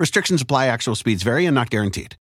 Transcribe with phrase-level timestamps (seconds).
[0.00, 2.16] Restrictions apply, actual speeds vary and not guaranteed.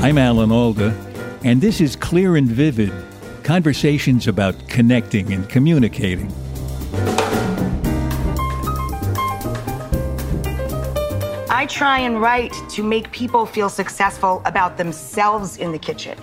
[0.00, 0.94] I'm Alan Alda,
[1.44, 2.92] and this is Clear and Vivid
[3.42, 6.30] conversations about connecting and communicating.
[11.50, 16.18] I try and write to make people feel successful about themselves in the kitchen.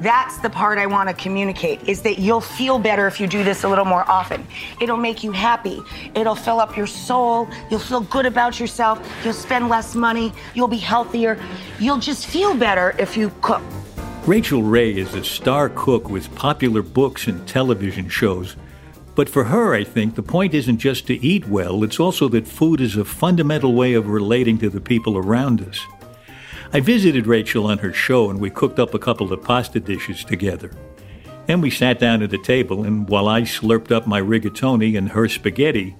[0.00, 3.44] That's the part I want to communicate is that you'll feel better if you do
[3.44, 4.46] this a little more often.
[4.80, 5.82] It'll make you happy.
[6.14, 7.46] It'll fill up your soul.
[7.70, 9.06] You'll feel good about yourself.
[9.22, 10.32] You'll spend less money.
[10.54, 11.38] You'll be healthier.
[11.78, 13.62] You'll just feel better if you cook.
[14.26, 18.56] Rachael Ray is a star cook with popular books and television shows.
[19.14, 22.48] But for her, I think the point isn't just to eat well, it's also that
[22.48, 25.80] food is a fundamental way of relating to the people around us.
[26.72, 30.24] I visited Rachael on her show and we cooked up a couple of pasta dishes
[30.24, 30.72] together.
[31.46, 35.10] Then we sat down at a table, and while I slurped up my rigatoni and
[35.10, 35.94] her spaghetti,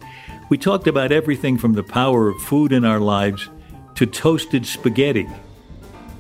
[0.49, 3.51] we talked about everything from the power of food in our lives
[3.97, 5.29] to toasted spaghetti.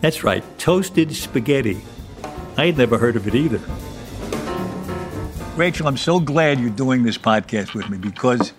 [0.03, 1.81] That's right, toasted spaghetti.
[2.56, 3.61] I had never heard of it either.
[5.56, 8.52] Rachael, I'm so glad you're doing this podcast with me because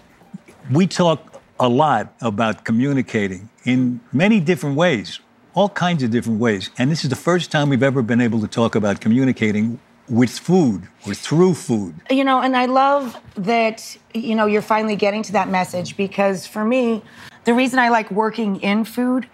[0.71, 5.19] we talk a lot about communicating in many different ways,
[5.55, 6.69] all kinds of different ways.
[6.77, 10.29] And this is the first time we've ever been able to talk about communicating with
[10.29, 11.95] food or through food.
[12.09, 16.47] You know, and I love that, you know, you're finally getting to that message because
[16.47, 17.03] for me,
[17.43, 19.27] the reason I like working in food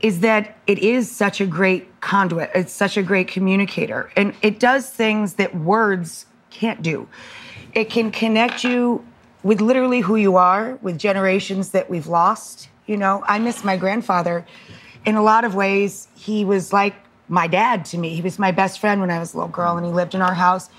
[0.00, 2.50] is that it is such a great conduit.
[2.54, 4.10] It's such a great communicator.
[4.14, 7.08] And it does things that words can't do.
[7.74, 9.04] It can connect you
[9.42, 12.68] with literally who you are, with generations that we've lost.
[12.86, 14.46] You know, I miss my grandfather.
[15.04, 16.94] In a lot of ways, he was like
[17.28, 18.14] my dad to me.
[18.14, 20.22] He was my best friend when I was a little girl, and he lived in
[20.22, 20.70] our house.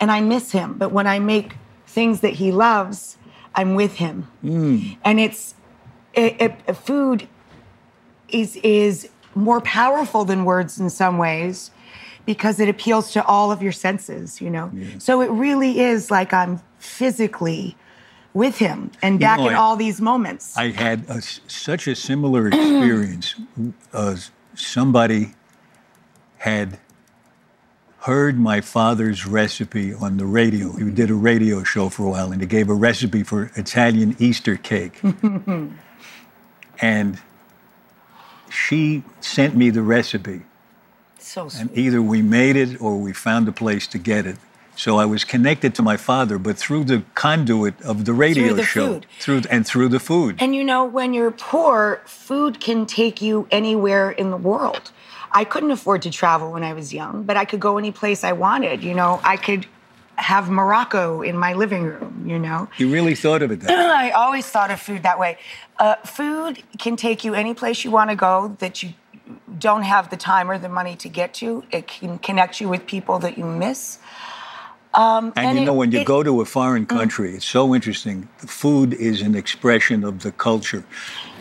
[0.00, 0.74] And I miss him.
[0.78, 1.54] But when I make
[1.86, 3.18] things that he loves,
[3.54, 4.28] I'm with him.
[4.42, 4.96] Mm.
[5.04, 5.54] And it's
[6.14, 7.28] it, it, food
[8.28, 11.70] is is more powerful than words in some ways
[12.26, 14.70] because it appeals to all of your senses, you know.
[14.98, 17.76] So it really is like I'm physically
[18.34, 20.56] with him and back know, in I- all these moments.
[20.58, 23.34] I had a such a similar experience.
[23.92, 24.16] uh,
[24.54, 25.34] somebody
[26.38, 26.78] had
[28.00, 30.72] heard my father's recipe on the radio.
[30.72, 34.14] He did a radio show for a while, and he gave a recipe for Italian
[34.18, 35.00] Easter cake.
[36.80, 37.18] and
[38.50, 40.42] she sent me the recipe.
[41.26, 41.60] So sweet.
[41.60, 44.36] And either we made it or we found a place to get it.
[44.76, 48.62] So I was connected to my father, but through the conduit of the radio the
[48.62, 49.06] show, food.
[49.18, 50.36] through and through the food.
[50.38, 54.92] And you know, when you're poor, food can take you anywhere in the world.
[55.32, 58.22] I couldn't afford to travel when I was young, but I could go any place
[58.22, 58.84] I wanted.
[58.84, 59.66] You know, I could
[60.16, 62.68] have Morocco in my living room, you know.
[62.78, 63.74] you really thought of it that way.
[64.08, 65.38] I always thought of food that way.
[65.78, 68.94] Uh, food can take you any place you want to go that you
[69.58, 71.64] don't have the time or the money to get to.
[71.70, 73.98] It can connect you with people that you miss.
[74.94, 77.74] Um, And, you it- know, when you it- go to a foreign country, it's so
[77.74, 78.28] interesting.
[78.40, 80.84] The food is an expression of the culture.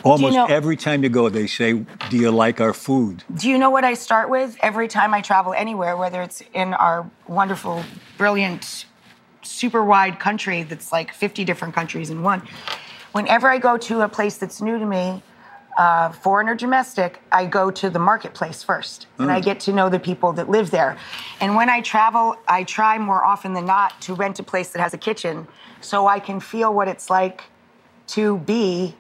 [0.04, 1.74] Almost know- every time you go, they say,
[2.10, 3.24] Do you like our food?
[3.34, 6.74] Do you know what I start with every time I travel anywhere, whether it's in
[6.74, 7.84] our wonderful,
[8.18, 8.86] brilliant,
[9.42, 12.42] super wide country that's like 50 different countries in one?
[13.14, 15.24] Whenever I go to a place that's new to me,
[15.78, 19.90] uh, foreign or domestic, I go to the marketplace first and I get to know
[19.90, 20.98] the people that live there.
[21.42, 24.82] And when I travel, I try more often than not to rent a place that
[24.82, 25.48] has a kitchen
[25.82, 27.44] so I can feel what it's like
[28.08, 28.96] to be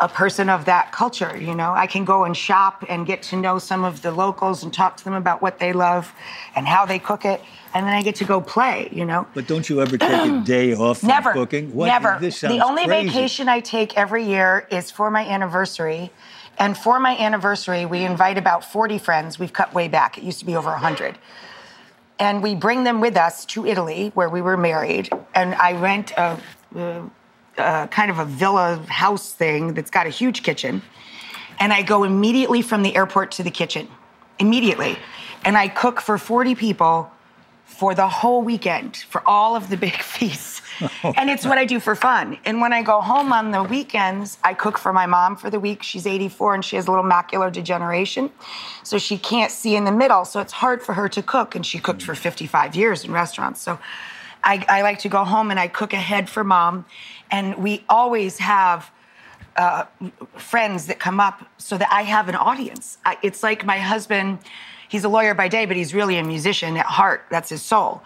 [0.00, 1.36] a person of that culture.
[1.36, 4.62] You know, I can go and shop and get to know some of the locals
[4.62, 6.12] and talk to them about what they love
[6.56, 7.40] and how they cook it,
[7.74, 8.88] and then I get to go play.
[8.90, 11.74] You know, But don't you ever take a day off from never cooking?
[11.74, 11.86] What?
[11.86, 12.18] Never.
[12.20, 13.08] This the only crazy.
[13.08, 16.10] vacation I take every year is for my anniversary.
[16.58, 19.38] And for my anniversary, we invite about 40 friends.
[19.38, 20.18] We've cut way back.
[20.18, 21.16] It used to be over 100
[22.20, 25.08] and we bring them with us to Italy, where we were married.
[25.34, 26.38] And I rent a,
[26.76, 27.00] uh,
[27.90, 30.82] kind of a villa house thing that's got a huge kitchen.
[31.58, 33.88] And I go immediately from the airport to the kitchen,
[34.38, 34.96] immediately.
[35.44, 37.10] And I cook for 40 people
[37.64, 40.60] for the whole weekend, for all of the big feasts.
[41.02, 42.38] and it's what I do for fun.
[42.44, 45.60] And when I go home on the weekends, I cook for my mom for the
[45.60, 45.82] week.
[45.82, 48.30] She's 84 and she has a little macular degeneration.
[48.82, 50.24] So she can't see in the middle.
[50.24, 51.54] So it's hard for her to cook.
[51.54, 53.60] And she cooked for 55 years in restaurants.
[53.60, 53.78] So
[54.42, 56.84] I, I like to go home and I cook ahead for mom.
[57.30, 58.90] And we always have
[59.56, 59.84] uh,
[60.36, 62.98] friends that come up so that I have an audience.
[63.04, 64.38] I, it's like my husband,
[64.88, 67.24] he's a lawyer by day, but he's really a musician at heart.
[67.30, 68.02] That's his soul.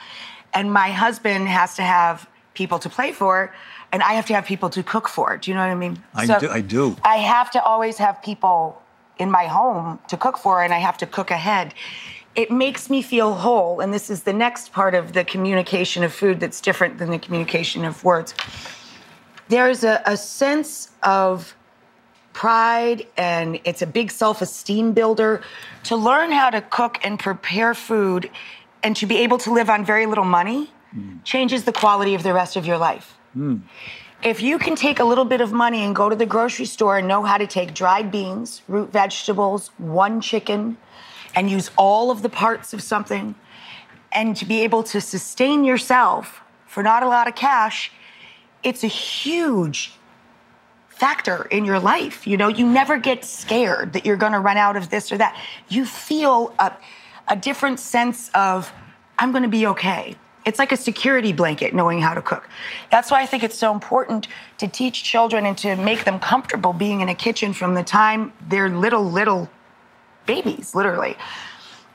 [0.53, 3.53] And my husband has to have people to play for,
[3.93, 5.37] and I have to have people to cook for.
[5.37, 6.03] Do you know what I mean?
[6.15, 6.97] I, so do, I do.
[7.03, 8.81] I have to always have people
[9.19, 11.75] in my home to cook for, and I have to cook ahead.
[12.35, 16.13] It makes me feel whole, and this is the next part of the communication of
[16.13, 18.35] food that's different than the communication of words.
[19.49, 21.55] There's a, a sense of
[22.33, 25.41] pride and it's a big self esteem builder
[25.85, 28.31] to learn how to cook and prepare food
[28.83, 31.23] and to be able to live on very little money mm.
[31.25, 33.17] changes the quality of the rest of your life.
[33.37, 33.63] Mm.
[34.23, 36.99] If you can take a little bit of money and go to the grocery store
[36.99, 40.79] and know how to take dried beans, root vegetables, one chicken,
[41.35, 43.35] and use all of the parts of something,
[44.13, 47.93] and to be able to sustain yourself for not a lot of cash,
[48.65, 49.93] it's a huge
[50.89, 52.27] factor in your life.
[52.27, 55.19] You know, you never get scared that you're going to run out of this or
[55.19, 55.39] that.
[55.69, 56.73] You feel a,
[57.29, 58.73] a different sense of,
[59.19, 60.17] I'm going to be okay.
[60.47, 62.49] It's like a security blanket knowing how to cook.
[62.91, 64.29] That's why I think it's so important
[64.59, 68.33] to teach children and to make them comfortable being in a kitchen from the time
[68.49, 69.49] they're little, little
[70.27, 71.17] babies, literally.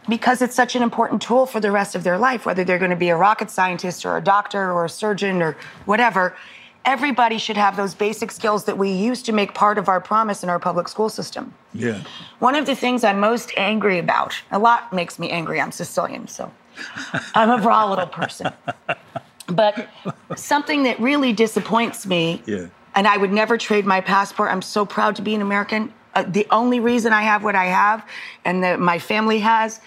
[0.09, 2.89] Because it's such an important tool for the rest of their life, whether they're going
[2.89, 5.55] to be a rocket scientist or a doctor or a surgeon or
[5.85, 6.35] whatever
[6.85, 10.43] everybody should have those basic skills that we used to make part of our promise
[10.43, 11.53] in our public school system.
[11.73, 12.01] Yeah.
[12.39, 15.61] One of the things I'm most angry about, a lot makes me angry.
[15.61, 16.51] I'm Sicilian, so
[17.35, 18.51] I'm a volatile person.
[19.47, 19.89] But
[20.35, 22.67] something that really disappoints me, yeah.
[22.95, 24.51] and I would never trade my passport.
[24.51, 25.93] I'm so proud to be an American.
[26.15, 28.05] Uh, the only reason I have what I have
[28.45, 29.79] and that my family has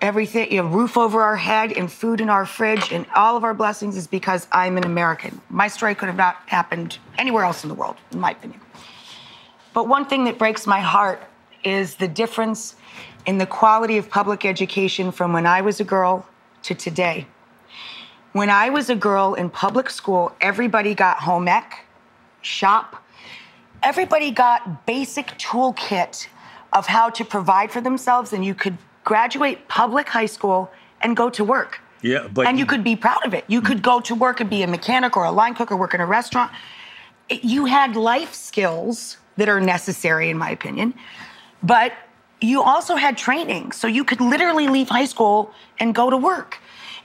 [0.00, 3.44] everything, you know, roof over our head and food in our fridge and all of
[3.44, 5.40] our blessings is because I'm an American.
[5.50, 8.60] My story could have not happened anywhere else in the world, in my opinion.
[9.74, 11.22] But one thing that breaks my heart
[11.64, 12.76] is the difference
[13.26, 16.26] in the quality of public education from when I was a girl
[16.62, 17.26] to today.
[18.32, 21.84] When I was a girl in public school, everybody got home ec,
[22.40, 23.04] shop,
[23.82, 26.28] everybody got basic toolkit
[26.72, 30.70] of how to provide for themselves, and you could graduate public high school
[31.00, 31.80] and go to work.
[32.02, 33.44] Yeah, but and you could be proud of it.
[33.48, 35.94] You could go to work and be a mechanic or a line cook or work
[35.94, 36.50] in a restaurant.
[37.30, 40.92] You had life skills that are necessary, in my opinion,
[41.62, 41.92] but
[42.50, 45.38] you also had training, so you could literally leave high school
[45.80, 46.58] and go to work,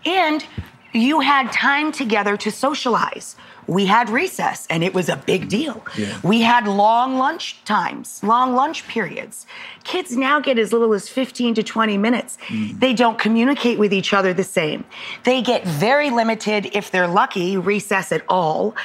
[0.05, 0.45] and
[0.91, 5.85] you had time together to socialize we had recess and it was a big deal.
[5.97, 6.19] Yeah.
[6.23, 9.45] We had long lunch times, long lunch periods.
[9.83, 12.37] Kids now get as little as 15 to 20 minutes.
[12.47, 12.79] Mm.
[12.79, 14.85] They don't communicate with each other the same.
[15.23, 18.75] They get very limited, if they're lucky, recess at all.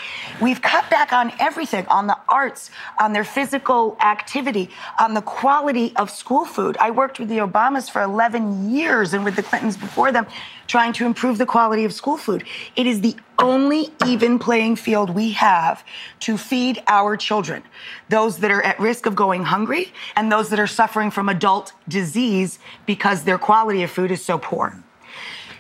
[0.41, 5.95] We've cut back on everything on the arts, on their physical activity, on the quality
[5.97, 6.77] of school food.
[6.81, 10.27] I worked with the Obamas for 11 years and with the Clintons before them
[10.67, 12.45] trying to improve the quality of school food.
[12.77, 15.85] It is the only even playing field we have
[16.21, 17.63] to feed our children,
[18.09, 21.73] those that are at risk of going hungry and those that are suffering from adult
[21.89, 24.83] disease because their quality of food is so poor.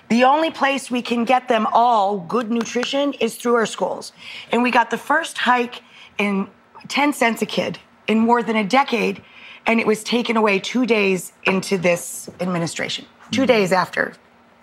[0.08, 4.12] The only place we can get them all good nutrition is through our schools.
[4.50, 5.82] And we got the first hike
[6.16, 6.49] in
[6.88, 9.23] 10 cents a kid in more than a decade,
[9.66, 13.47] and it was taken away two days into this administration, 2 mm-hmm.
[13.47, 14.14] days after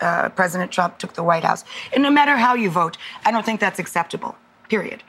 [0.02, 1.64] uh, President Trump took the White House.
[1.94, 4.36] And no matter how you vote, I don't think that's acceptable,
[4.68, 5.04] period.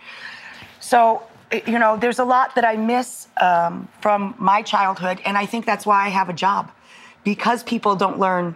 [0.80, 1.22] So,
[1.52, 5.64] you know, there's a lot that I miss um, from my childhood, and I think
[5.64, 6.70] that's why I have a job.
[7.24, 8.54] Because people don't learn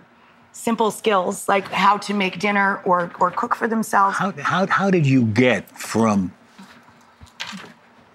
[0.52, 4.16] simple skills like how to make dinner or, or cook for themselves.
[4.16, 6.32] How, how, how did you get from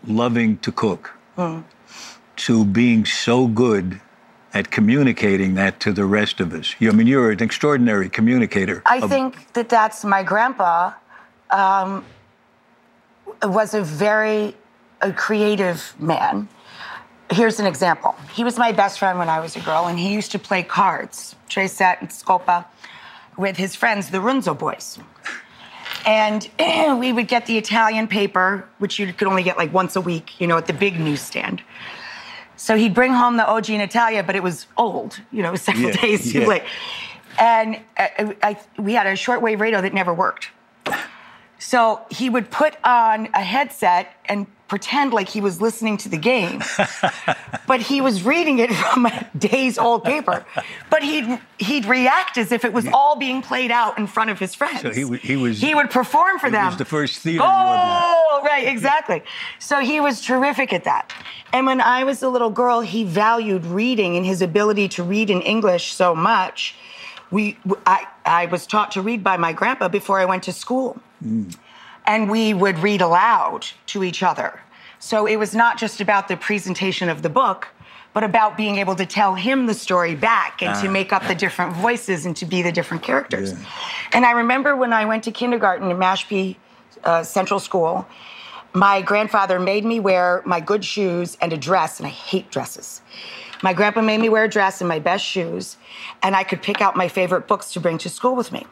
[0.05, 1.63] loving to cook mm.
[2.35, 3.99] to being so good
[4.53, 6.75] at communicating that to the rest of us.
[6.79, 8.81] You, I mean, you're an extraordinary communicator.
[8.85, 10.93] I of- think that that's my grandpa.
[11.49, 12.05] Um,
[13.43, 14.55] was a very
[15.05, 16.47] a creative man.
[17.31, 18.15] Here's an example.
[18.33, 20.63] He was my best friend when I was a girl, and he used to play
[20.63, 22.65] cards, tres and scopa,
[23.37, 24.99] with his friends, the Runzo boys.
[26.05, 26.49] And
[26.99, 30.39] we would get the Italian paper, which you could only get like once a week,
[30.39, 31.61] you know, at the big newsstand.
[32.57, 35.89] So he'd bring home the OG in Italia, but it was old, you know, several
[35.89, 36.47] yeah, days too yeah.
[36.47, 36.63] late.
[37.37, 40.49] And I, uh, I, we had a shortwave radio that never worked.
[41.57, 46.17] So he would put on a headset and pretend like he was listening to the
[46.17, 46.61] game,
[47.67, 50.45] but he was reading it from a days old paper.
[50.89, 54.39] But he'd he'd react as if it was all being played out in front of
[54.39, 54.81] his friends.
[54.81, 56.53] So he, w- he was he would perform for them.
[56.53, 56.67] he them.
[56.67, 57.43] was the first theater.
[57.45, 59.21] Oh, right, exactly.
[59.59, 61.11] So he was terrific at that.
[61.53, 65.29] And when I was a little girl, he valued reading and his ability to read
[65.29, 66.75] in English so much.
[67.31, 71.01] We, I, I was taught to read by my grandpa before I went to school.
[71.23, 71.55] Mm.
[72.07, 74.61] And we would read aloud to each other.
[74.99, 77.67] So it was not just about the presentation of the book,
[78.13, 81.35] but about being able to tell him the story back and to make up the
[81.35, 83.51] different voices and to be the different characters.
[83.51, 83.65] Yeah.
[84.13, 86.55] And I remember when I went to kindergarten in Mashpee
[87.03, 88.07] uh, Central School,
[88.73, 93.01] my grandfather made me wear my good shoes and a dress, and I hate dresses.
[93.63, 95.77] My grandpa made me wear a dress and my best shoes,
[96.23, 98.65] and I could pick out my favorite books to bring to school with me.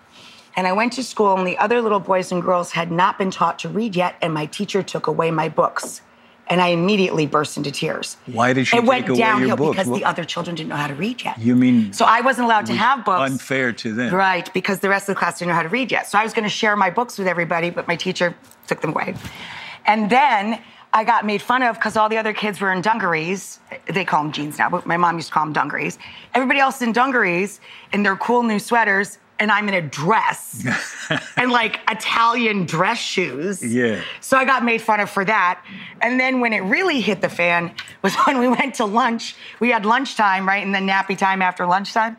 [0.55, 3.31] And I went to school, and the other little boys and girls had not been
[3.31, 6.01] taught to read yet, and my teacher took away my books.
[6.48, 8.17] And I immediately burst into tears.
[8.25, 9.77] Why did she It take went away your downhill books?
[9.77, 11.39] because What- the other children didn't know how to read yet.
[11.39, 13.31] You mean So I wasn't allowed to have books.
[13.31, 14.13] Unfair to them.
[14.13, 16.05] Right, because the rest of the class didn't know how to read yet.
[16.07, 18.36] So I was going to share my books with everybody, but my teacher
[18.67, 19.15] took them away.
[19.86, 20.60] And then
[20.91, 23.60] I got made fun of because all the other kids were in dungarees.
[23.88, 25.98] They call them jeans now, but my mom used to call them dungarees.
[26.36, 27.62] Everybody else in dungarees
[27.93, 30.66] in their cool new sweaters, and I'm in a dress
[31.38, 33.63] and like Italian dress shoes.
[33.63, 34.02] Yeah.
[34.22, 35.63] So I got made fun of for that.
[36.02, 39.36] And then when it really hit the fan was when we went to lunch.
[39.60, 40.63] We had lunchtime, right?
[40.63, 42.18] And then nappy time after lunchtime.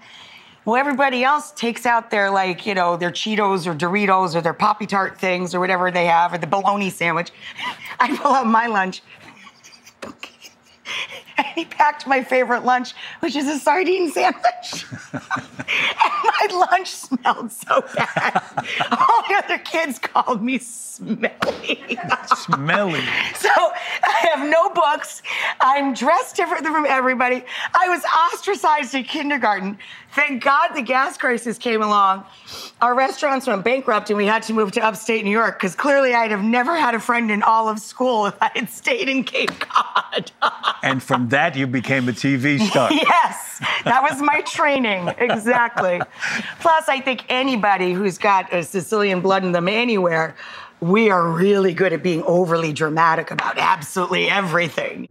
[0.65, 4.55] Well, everybody else takes out their like, you know, their Cheetos or Doritos or their
[4.55, 7.33] Poppy Tart things or whatever they have, or the bologna sandwich.
[8.01, 9.03] I pull out my lunch.
[11.45, 14.87] And he packed my favorite lunch, which is a sardine sandwich.
[15.13, 15.23] and
[16.53, 18.43] my lunch smelled so bad.
[18.93, 21.99] All the other kids called me smelly.
[22.37, 23.01] Smelly.
[23.35, 25.23] So I have no books.
[25.61, 27.45] I'm dressed different from everybody.
[27.75, 29.79] I was ostracized in kindergarten.
[30.15, 32.25] Thank God the gas crisis came along.
[32.81, 36.15] Our restaurants went bankrupt and we had to move to upstate New York because clearly
[36.15, 39.25] I'd have never had a friend in all of school if I had stayed in
[39.25, 40.31] Cape Cod.
[40.83, 42.93] And from that, you became a TV star.
[42.93, 45.09] yes, that was my training.
[45.19, 46.01] Exactly.
[46.61, 50.37] Plus, I think anybody who's got a Sicilian blood in them anywhere,
[50.81, 55.09] we are really good at being overly dramatic about absolutely everything.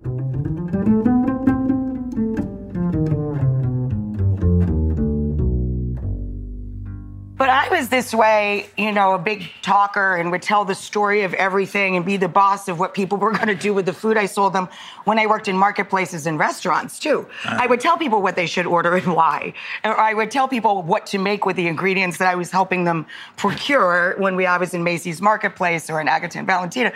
[7.53, 11.36] I was this way, you know, a big talker and would tell the story of
[11.36, 14.17] everything and be the boss of what people were going to do with the food
[14.17, 14.67] I sold them
[15.03, 17.27] when I worked in marketplaces and restaurants, too.
[17.45, 17.57] Uh-huh.
[17.60, 19.53] I would tell people what they should order and why.
[19.83, 22.86] Or I would tell people what to make with the ingredients that I was helping
[22.86, 23.05] them
[23.38, 26.91] procure when we, I was in Macy's Marketplace or in Agata and Valentina.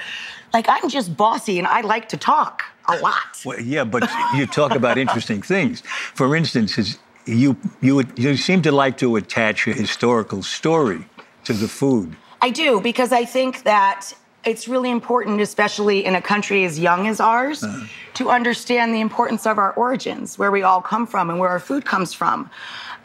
[0.55, 3.43] Like, I'm just bossy and I like to talk a lot.
[3.45, 5.81] Well, yeah, but you talk about interesting things.
[6.15, 11.05] For instance, you you you seem to like to attach a historical story
[11.43, 12.15] to the food.
[12.41, 14.13] I do because I think that
[14.45, 17.85] it's really important, especially in a country as young as ours, uh-huh.
[18.13, 21.59] to understand the importance of our origins, where we all come from and where our
[21.59, 22.49] food comes from,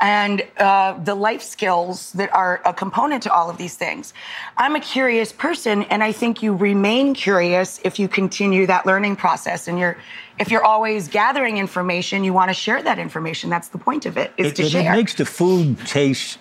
[0.02, 4.12] and uh, the life skills that are a component to all of these things.
[4.59, 9.14] I'm a curious person, and I think you remain curious if you continue that learning
[9.14, 9.68] process.
[9.68, 9.97] And you're,
[10.40, 13.49] if you're always gathering information, you want to share that information.
[13.49, 16.38] That's the point of it, is It, to it- it makes the food taste,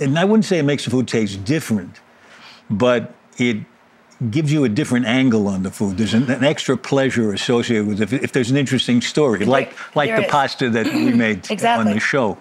[0.00, 2.00] and I wouldn't say it makes the food taste different,
[2.68, 3.58] but it
[4.28, 5.96] gives you a different angle on the food.
[5.96, 9.72] There's an, an extra pleasure associated with it if, if there's an interesting story, like
[9.96, 10.30] like there the is.
[10.30, 11.88] pasta that we made Exactly.
[11.88, 12.36] on the show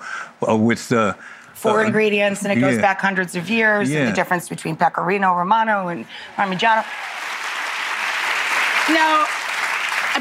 [0.48, 1.16] uh, with the
[1.54, 2.82] four uh, ingredients, and it goes yeah.
[2.82, 4.00] back hundreds of years, Yeah.
[4.00, 6.06] and the difference between Pecorino Romano and
[6.36, 6.86] Parmigiano.
[8.90, 9.26] Now,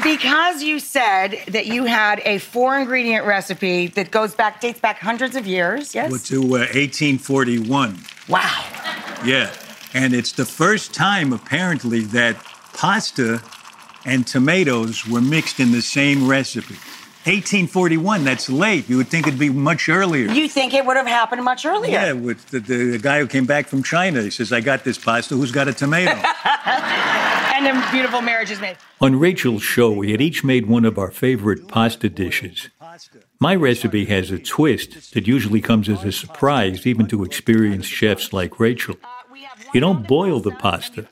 [0.03, 4.99] because you said that you had a four ingredient recipe that goes back, dates back
[4.99, 6.27] hundreds of years, yes?
[6.27, 7.97] to uh, 1841.
[8.29, 8.65] Wow.
[9.25, 9.51] Yeah.
[9.93, 12.35] And it's the first time, apparently, that
[12.73, 13.41] pasta
[14.05, 16.75] and tomatoes were mixed in the same recipe.
[17.25, 18.89] 1841, that's late.
[18.89, 20.31] You would think it'd be much earlier.
[20.31, 21.91] You think it would have happened much earlier?
[21.91, 24.21] yeah, with the, the, guy who came back from China.
[24.21, 25.35] He says, I got this pasta.
[25.35, 26.17] Who's got a tomato?
[27.59, 28.77] And a beautiful marriage is made.
[29.01, 32.69] On Rachael's show, we had each made one of our favorite pasta dishes.
[33.37, 38.31] My recipe has a twist that usually comes as a surprise, even to experienced chefs
[38.31, 38.95] like Rachael.
[39.73, 41.07] You don't boil the pasta.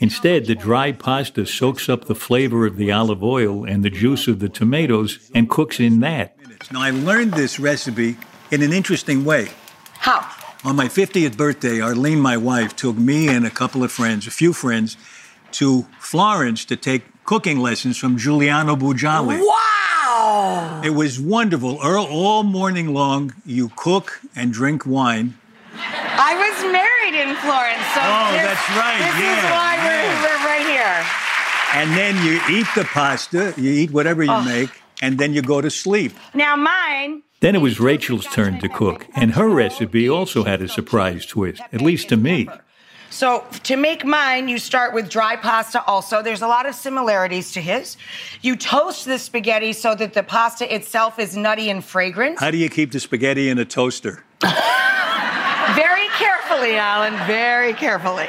[0.00, 4.28] Instead, the dry pasta soaks up the flavor of the olive oil and the juice
[4.28, 6.36] of the tomatoes and cooks in that.
[6.72, 8.16] Now, I learned this recipe
[8.50, 9.48] in an interesting way.
[9.94, 10.28] How?
[10.64, 14.30] On my 50th birthday, Arlene, my wife, took me and a couple of friends, a
[14.30, 14.96] few friends,
[15.52, 19.40] to Florence to take cooking lessons from Giuliano Bugialli.
[19.40, 20.82] Wow!
[20.84, 21.78] It was wonderful.
[21.82, 25.38] Earl, all morning long, you cook and drink wine.
[25.78, 29.86] I was married in Florence, so Oh, this, that's right, This yeah, is why yeah.
[29.86, 31.04] we're, we're right here.
[31.74, 34.42] And then you eat the pasta, you eat whatever you Oh.
[34.42, 34.70] make,
[35.02, 36.12] and then you go to sleep.
[36.34, 37.22] Now mine.
[37.40, 41.60] Then it was Rachael's turn to cook, and her recipe also had a surprise twist,
[41.72, 42.48] at least to me.
[43.10, 45.82] So to make mine, you start with dry pasta.
[45.84, 47.96] Also, there's a lot of similarities to his.
[48.42, 52.40] You toast the spaghetti so that the pasta itself is nutty and fragrant.
[52.40, 54.24] How do you keep the spaghetti in a toaster?
[55.76, 57.14] Very carefully, Alan.
[57.26, 58.28] Very carefully.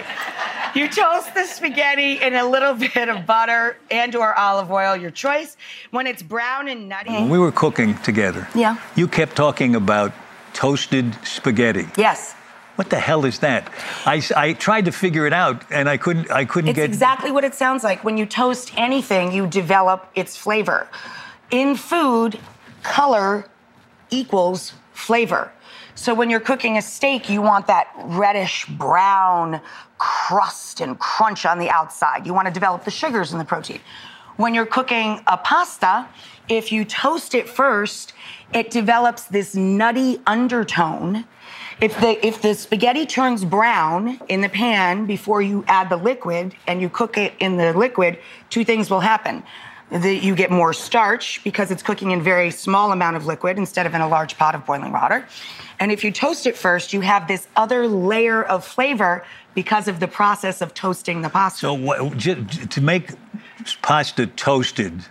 [0.76, 5.56] You toast the spaghetti in a little bit of butter and/or olive oil, your choice.
[5.92, 7.12] When it's brown and nutty.
[7.12, 8.76] When we were cooking together, Yeah.
[8.96, 10.12] you kept talking about
[10.54, 11.88] toasted spaghetti.
[11.98, 12.34] Yes.
[12.76, 13.72] What the hell is that?
[14.06, 16.30] I, I tried to figure it out, and I couldn't.
[16.30, 16.86] I couldn't It's get.
[16.86, 18.04] exactly what it sounds like.
[18.04, 20.88] When you toast anything, you develop its flavor.
[21.50, 22.40] In food,
[22.84, 23.46] color
[24.12, 25.52] equals flavor.
[25.98, 29.60] So when you're cooking a steak, you want that reddish brown
[29.98, 32.28] crust and crunch on the outside.
[32.28, 33.80] You want to develop the sugars in the protein.
[34.36, 36.08] When you're cooking a pasta,
[36.50, 38.14] if you toast it first,
[38.54, 41.26] it develops this nutty undertone.
[41.82, 46.56] If the if the spaghetti turns brown in the pan before you add the liquid
[46.68, 48.20] and you cook it in the liquid,
[48.52, 49.42] two things will happen.
[49.90, 53.86] The, you get more starch because it's cooking in very small amount of liquid instead
[53.86, 55.26] of in a large pot of boiling water.
[55.80, 60.00] And if you toast it first, you have this other layer of flavor because of
[60.00, 61.60] the process of toasting the pasta.
[61.60, 63.12] so what, to make
[63.82, 65.02] pasta toasted,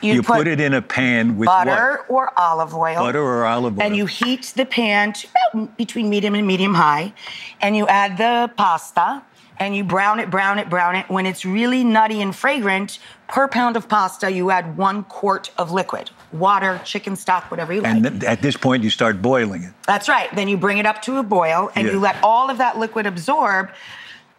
[0.00, 2.10] You you, put, put it in a pan with butter what?
[2.10, 2.96] or olive oil.
[2.96, 3.84] Butter or olive oil.
[3.84, 7.12] And you heat the pan to about between medium and medium high.
[7.60, 9.22] And you add the pasta
[9.58, 11.08] and you brown it, brown it, brown it.
[11.08, 15.72] When it's really nutty and fragrant, per pound of pasta, you add one quart of
[15.72, 17.94] liquid water, chicken stock, whatever you like.
[18.04, 19.72] and at this point, you start boiling it.
[19.86, 20.28] That's right.
[20.34, 21.92] Then you bring it up to a boil and Yeah.
[21.94, 23.70] you let all of that liquid absorb.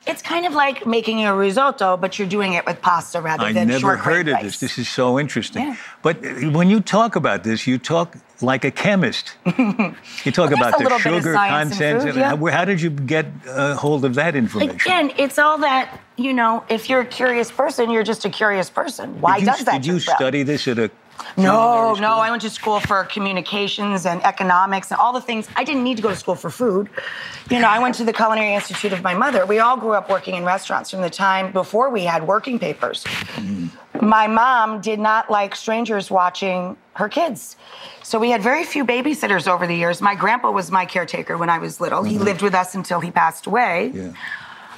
[0.05, 3.67] It's kind of like making a risotto, but you're doing it with pasta rather than
[3.67, 3.73] sugar.
[3.73, 4.43] I never heard of rice.
[4.43, 4.59] this.
[4.61, 5.63] This is so interesting.
[5.63, 5.75] Yeah.
[6.01, 9.35] But uh, when you talk about this, you talk like a chemist.
[9.45, 12.03] you talk Well, about the little bit of sugar content.
[12.03, 12.37] food, yeah.
[12.37, 14.75] how, how did you get uh, hold of that information?
[14.75, 18.69] Again, it's all that, you know, if you're a curious person, you're just a curious
[18.69, 19.19] person.
[19.19, 19.81] Why you, does that?
[19.81, 20.89] Did you study this at a
[21.37, 22.15] No, no.
[22.15, 25.47] I went to school for communications and economics and all the things.
[25.55, 26.89] I didn't need to go to school for food.
[27.49, 29.45] You know, I went to the Culinary Institute of my mother.
[29.45, 33.05] We all grew up working in restaurants from the time before we had working papers.
[34.01, 37.55] My mom did not like strangers watching her kids.
[38.03, 40.01] So we had very few babysitters over the years.
[40.01, 42.03] My grandpa was my caretaker when I was little.
[42.03, 43.91] He lived with us until he passed away.
[43.93, 44.13] Yeah.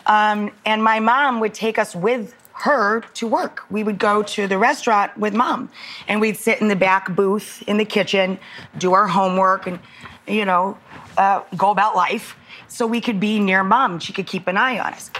[0.05, 3.63] Um, and my mom would take us with her to work.
[3.69, 5.69] We would go to the restaurant with mom,
[6.07, 8.39] and we'd sit in the back booth in the kitchen,
[8.77, 9.79] do our homework, and
[10.27, 10.77] you know,
[11.17, 12.35] uh, go about life,
[12.67, 13.99] so we could be near mom.
[13.99, 15.11] She could keep an eye on us.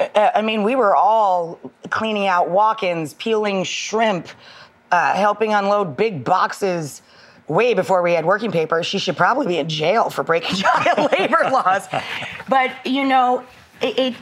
[0.00, 1.58] Uh, I mean, we were all
[1.90, 4.28] cleaning out walk-ins, peeling shrimp,
[4.90, 7.02] uh, helping unload big boxes.
[7.46, 11.12] Way before we had working papers, she should probably be in jail for breaking child
[11.12, 11.86] labor laws.
[12.48, 13.44] But you know,
[13.82, 14.14] it, it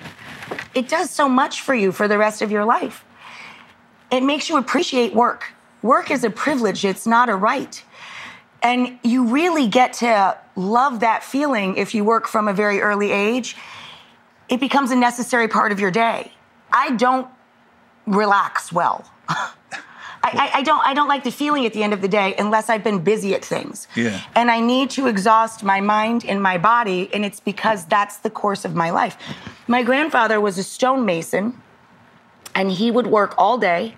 [0.75, 3.05] it does so much for you for the rest of your life.
[4.11, 5.53] It makes you appreciate work.
[5.83, 7.83] Work is a privilege, it's not a right.
[8.63, 13.11] And you really get to love that feeling if you work from a very early
[13.11, 13.57] age.
[14.49, 16.33] It becomes a necessary part of your day.
[16.71, 17.29] I don't
[18.07, 19.05] relax well.
[20.25, 22.35] I, I, I don't I don't like the feeling at the end of the day
[22.39, 23.89] unless I've been busy at things.
[23.97, 24.21] Yeah.
[24.35, 28.31] And I need to exhaust my mind and my body, and it's because that's the
[28.31, 29.17] course of my life.
[29.67, 31.61] My grandfather was a stonemason,
[32.55, 33.97] and he would work all day,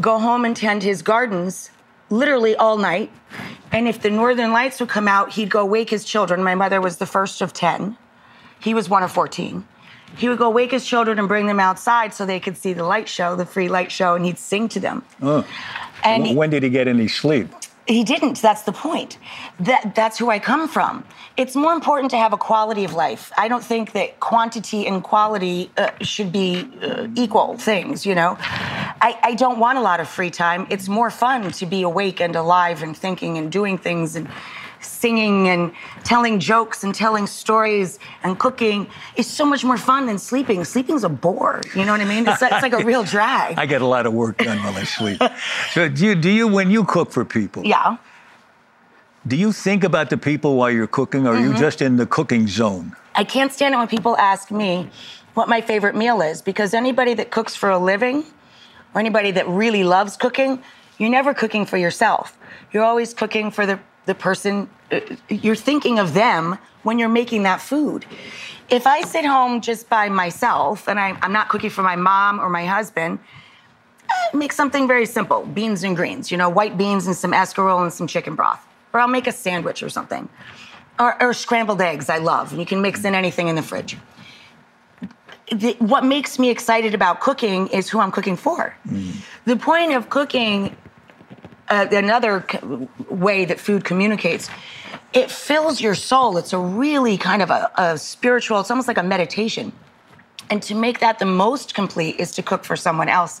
[0.00, 1.70] go home and tend his gardens
[2.10, 3.10] literally all night.
[3.70, 6.42] And if the northern lights would come out, he'd go wake his children.
[6.42, 7.96] My mother was the first of 10.
[8.60, 9.66] He was one of 14.
[10.16, 12.84] He would go wake his children and bring them outside so they could see the
[12.84, 15.04] light show, the free light show, and he'd sing to them.
[15.20, 15.46] Oh.
[16.04, 17.48] And when did he get any sleep?
[17.86, 18.40] he didn't.
[18.40, 19.18] That's the point.
[19.60, 21.04] That that's who I come from.
[21.36, 23.32] It's more important to have a quality of life.
[23.36, 28.06] I don't think that quantity and quality uh, should be uh, equal things.
[28.06, 30.66] You know, I, I don't want a lot of free time.
[30.70, 34.28] It's more fun to be awake and alive and thinking and doing things and
[34.82, 35.72] singing and
[36.04, 40.64] telling jokes and telling stories and cooking is so much more fun than sleeping.
[40.64, 41.60] Sleeping's a bore.
[41.74, 42.26] You know what I mean?
[42.26, 43.58] It's like, it's like a real drag.
[43.62, 45.20] I get a lot of work done while I sleep.
[45.72, 47.96] so do you, do you, when you cook for people, yeah.
[49.26, 51.52] do you think about the people while you're cooking, or are Mm-hmm.
[51.52, 52.94] you just in the cooking zone?
[53.14, 54.88] I can't stand it when people ask me
[55.34, 58.24] what my favorite meal is because anybody that cooks for a living
[58.94, 60.62] or anybody that really loves cooking,
[60.98, 62.36] you're never cooking for yourself.
[62.72, 67.44] You're always cooking for the, the person, uh, you're thinking of them when you're making
[67.44, 68.04] that food.
[68.68, 72.40] If I sit home just by myself and I, I'm not cooking for my mom
[72.40, 73.18] or my husband,
[74.10, 77.82] I make something very simple beans and greens, you know, white beans and some escarole
[77.82, 78.64] and some chicken broth.
[78.92, 80.28] Or I'll make a sandwich or something.
[80.98, 82.50] Or, or scrambled eggs, I love.
[82.50, 83.96] And you can mix in anything in the fridge
[85.52, 88.74] the, what makes me excited about cooking is who I'm cooking for.
[88.88, 89.22] Mm.
[89.44, 90.76] The point of cooking,
[91.72, 92.44] uh, another
[93.08, 94.50] way that food communicates,
[95.14, 96.36] it fills your soul.
[96.36, 99.72] It's a really kind of a, a spiritual, it's almost like a meditation.
[100.50, 103.40] And to make that the most complete is to cook for someone else.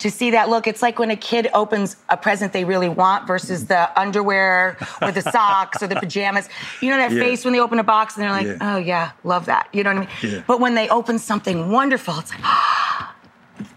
[0.00, 3.28] To see that look, it's like when a kid opens a present they really want
[3.28, 6.48] versus the underwear or the socks or the pajamas.
[6.80, 7.22] You know that yeah.
[7.22, 8.74] face when they open a box and they're like, yeah.
[8.74, 9.68] oh yeah, love that.
[9.72, 10.32] You know what I mean?
[10.32, 10.42] Yeah.
[10.48, 12.77] But when they open something wonderful, it's like, ah.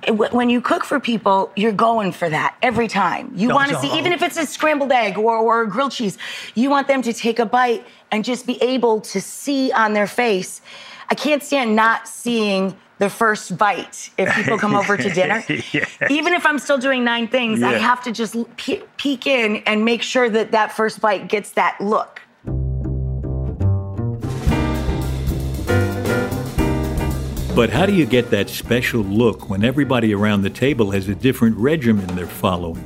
[0.09, 3.31] When you cook for people, you're going for that every time.
[3.35, 6.17] You want to see, even if it's a scrambled egg or, or grilled cheese,
[6.55, 10.07] you want them to take a bite and just be able to see on their
[10.07, 10.61] face
[11.11, 15.43] I can't stand not seeing the first bite if people come over to dinner.
[15.73, 15.85] yeah.
[16.09, 17.69] Even if I'm still doing nine things, yeah.
[17.69, 21.51] I have to just pe- peek in and make sure that that first bite gets
[21.51, 22.20] that look.
[27.53, 31.15] But how do you get that special look when everybody around the table has a
[31.15, 32.81] different regimen they're following?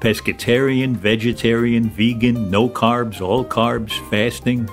[0.00, 4.66] Pescatarian, vegetarian, vegan, no carbs, all carbs, fasting?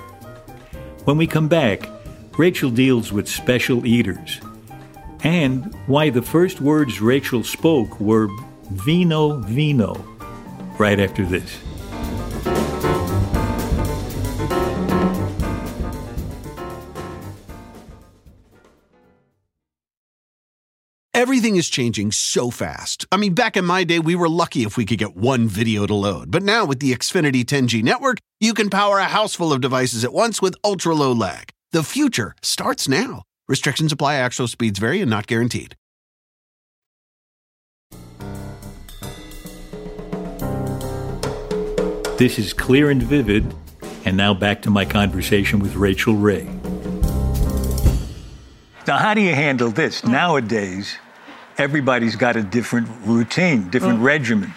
[1.04, 1.90] When we come back,
[2.38, 4.40] Rachael deals with special eaters
[5.22, 8.28] and why the first words Rachael spoke were
[8.70, 9.94] vino, vino,
[10.78, 11.58] right after this.
[21.18, 23.04] Everything is changing so fast.
[23.10, 25.84] I mean, back in my day, we were lucky if we could get one video
[25.84, 26.30] to load.
[26.30, 30.04] But now with the Xfinity 10G network, you can power a house full of devices
[30.04, 31.50] at once with ultra low lag.
[31.72, 33.22] The future starts now.
[33.48, 35.74] Restrictions apply, actual speeds vary and not guaranteed.
[42.16, 43.52] This is clear and vivid.
[44.04, 46.48] And now back to my conversation with Rachael Ray.
[48.86, 50.04] Now, how do you handle this?
[50.04, 50.96] Nowadays,
[51.58, 54.04] everybody's got a different routine, different mm.
[54.04, 54.54] regimen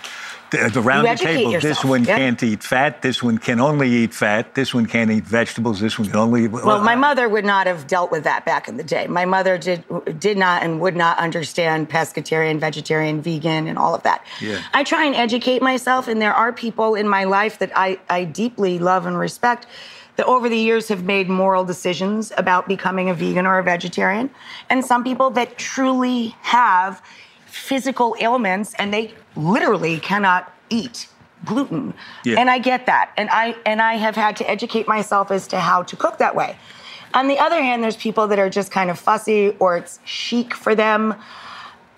[0.76, 1.78] around the table, yourself.
[1.78, 5.24] this one can't eat fat, this one can only eat fat, this one can't eat
[5.24, 6.46] vegetables, this one can only.
[6.46, 9.08] Eat, Well, my mother would not have dealt with that back in the day.
[9.08, 9.84] My mother did
[10.20, 14.26] did not and would not understand pescatarian, vegetarian, vegan, and all of that.
[14.42, 14.62] Yeah.
[14.74, 18.26] I try and educate myself, and there are people in my life that I, I
[18.26, 19.68] deeply love and respect
[20.16, 24.30] that over the years have made moral decisions about becoming a vegan or a vegetarian,
[24.70, 27.02] and some people that truly have
[27.46, 31.08] physical ailments and they literally cannot eat
[31.46, 31.94] gluten.
[32.24, 32.40] Yeah.
[32.40, 33.12] And I get that.
[33.18, 36.36] And I and I have had to educate myself as to how to cook that
[36.36, 36.58] way.
[37.14, 40.54] On the other hand, there's people that are just kind of fussy or it's chic
[40.54, 41.16] for them.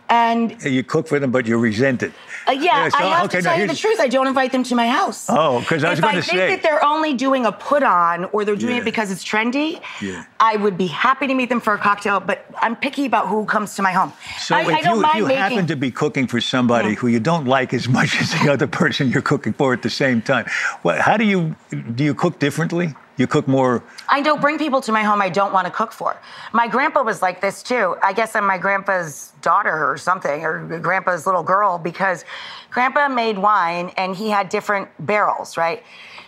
[0.09, 2.13] And you cook for them, but you resent it.
[2.47, 3.99] Uh, yeah, so, I have okay, to tell you the truth.
[3.99, 5.27] I don't invite them to my house.
[5.29, 6.35] Oh, because I was going to say.
[6.35, 8.81] If I think that they're only doing a put on or they're doing yeah.
[8.81, 10.25] it because it's trendy, yeah.
[10.39, 13.45] I would be happy to meet them for a cocktail, but I'm picky about who
[13.45, 14.13] comes to my home.
[14.39, 15.37] So I, if I you, if you making...
[15.37, 16.95] happen to be cooking for somebody yeah.
[16.95, 19.89] who you don't like as much as the other person you're cooking for at the
[19.89, 20.45] same time,
[20.83, 21.55] how do you
[21.95, 22.95] do you cook differently?
[23.17, 23.83] You cook more.
[24.09, 26.17] I don't bring people to my home I don't want to cook for.
[26.51, 27.95] My grandpa was like this too.
[28.01, 32.25] I guess I'm my grandpa's daughter or something, or grandpa's little girl, because
[32.71, 35.83] grandpa made wine and he had different barrels, right?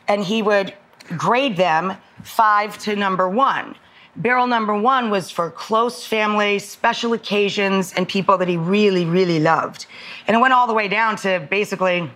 [0.08, 0.74] And he would
[1.18, 3.76] grade them five to number one.
[4.18, 9.40] Barrel number one was for close family, special occasions, and people that he really, really
[9.40, 9.88] loved.
[10.28, 12.10] And it went all the way down to basically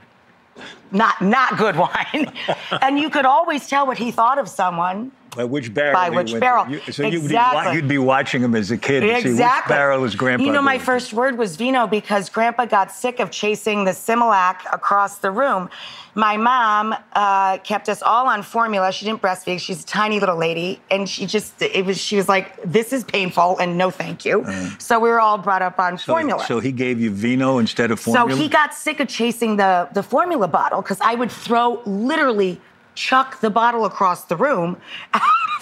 [0.91, 2.31] not not good wine.
[2.81, 5.93] and you could always tell what he thought of someone by which barrel?
[5.93, 6.67] By which barrel?
[6.67, 7.75] You, so exactly.
[7.75, 9.35] you'd, be, watching him as a kid to exactly.
[9.35, 10.45] see which barrel is Grandpa.
[10.45, 14.61] You know, my first word was vino because Grandpa got sick of chasing the Similac
[14.71, 15.69] across the room.
[16.15, 18.91] My mom uh, kept us all on formula.
[18.91, 19.59] She didn't breastfeed.
[19.59, 21.99] She's a tiny little lady, and she just it was.
[21.99, 24.41] She was like, "This is painful," and no, thank you.
[24.41, 26.43] Uh, so we were all brought up on so, formula.
[26.45, 28.31] So he gave you vino instead of formula.
[28.31, 32.59] So he got sick of chasing the the formula bottle because I would throw literally
[32.95, 34.77] chuck the bottle across the room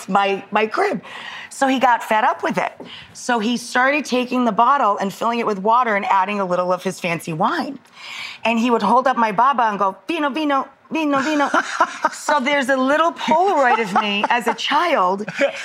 [0.07, 1.03] my, my crib.
[1.49, 2.71] So he got fed up with it.
[3.13, 6.71] So he started taking the bottle and filling it with water and adding a little
[6.71, 7.79] of his fancy wine.
[8.45, 11.49] And he would hold up my baba and go, vino, vino, vino, vino.
[12.11, 15.21] so there's a little Polaroid of me as a child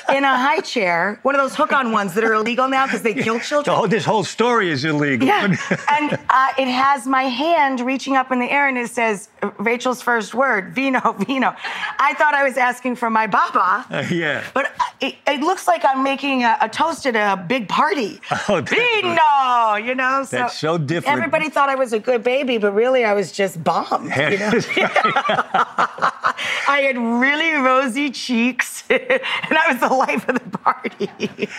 [0.09, 3.15] in a high chair, one of those hook-on ones that are illegal now because they
[3.15, 3.77] kill children.
[3.77, 5.27] Whole, this whole story is illegal.
[5.27, 5.57] Yeah.
[5.89, 10.03] and uh, it has my hand reaching up in the air and it says Rachael's
[10.03, 11.55] first word, vino, vino.
[11.99, 13.87] I thought I was asking for my baba.
[13.91, 14.45] Uh, yeah.
[14.55, 18.21] But it, it, looks like I'm making a, a, toast at a big party.
[18.49, 20.25] Oh, vino, you know.
[20.25, 21.17] So that's so different.
[21.17, 24.11] Everybody thought I was a good baby, but really I was just bombed.
[24.17, 24.51] You know?
[26.69, 29.21] I had really rosy cheeks, and
[29.51, 31.11] I was the life of the party.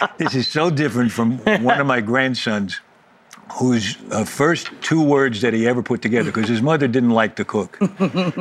[0.17, 2.79] this is so different from one of my grandsons
[3.53, 7.35] whose uh, first two words that he ever put together, because his mother didn't like
[7.35, 7.77] to cook.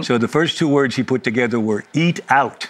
[0.03, 2.67] so the first two words he put together were eat out.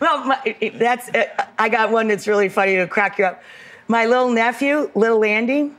[0.00, 1.24] well, my, that's, uh,
[1.58, 3.42] I got one that's really funny to crack you up.
[3.88, 5.72] My little nephew, little Andy,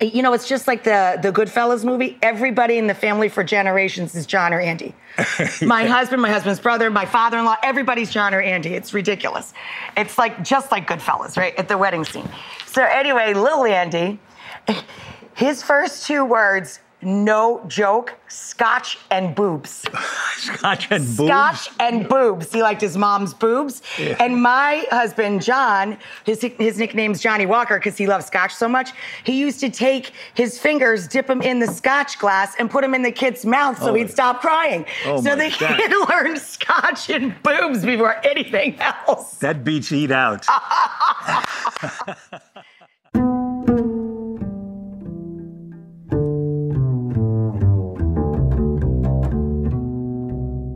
[0.00, 2.18] you know, it's just like the the Goodfellas movie.
[2.22, 4.94] Everybody in the family for generations is John or Andy.
[5.62, 8.74] my husband, my husband's brother, my father-in-law, everybody's John or Andy.
[8.74, 9.54] It's ridiculous.
[9.96, 11.54] It's like just like Goodfellas, right?
[11.56, 12.28] At the wedding scene.
[12.66, 14.18] So anyway, little Andy,
[15.34, 19.84] his first two words no joke, scotch and boobs.
[20.36, 21.28] scotch and boobs?
[21.28, 22.52] Scotch and boobs.
[22.52, 23.82] He liked his mom's boobs.
[23.98, 24.16] Yeah.
[24.20, 28.90] And my husband, John, his, his nickname's Johnnie Walker because he loves scotch so much.
[29.24, 32.94] He used to take his fingers, dip them in the scotch glass, and put them
[32.94, 33.94] in the kid's mouth so oh.
[33.94, 34.86] he'd stop crying.
[35.06, 35.78] Oh so the God.
[35.78, 39.38] kid learned scotch and boobs before anything else.
[39.38, 40.46] That beats eat out.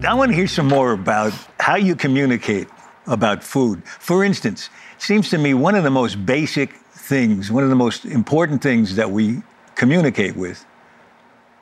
[0.08, 2.66] I want to hear some more about how you communicate
[3.06, 3.86] about food.
[3.86, 7.76] For instance, it seems to me one of the most basic things, one of the
[7.76, 9.42] most important things that we
[9.74, 10.64] communicate with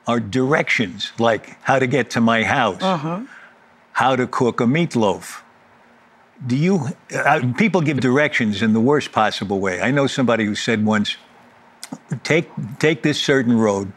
[0.07, 3.23] are directions, like how to get to my house, uh-huh.
[3.91, 5.41] how to cook a meatloaf.
[6.45, 9.81] Do you, uh, people give directions in the worst possible way.
[9.81, 11.17] I know somebody who said once,
[12.23, 13.91] take, take this certain road,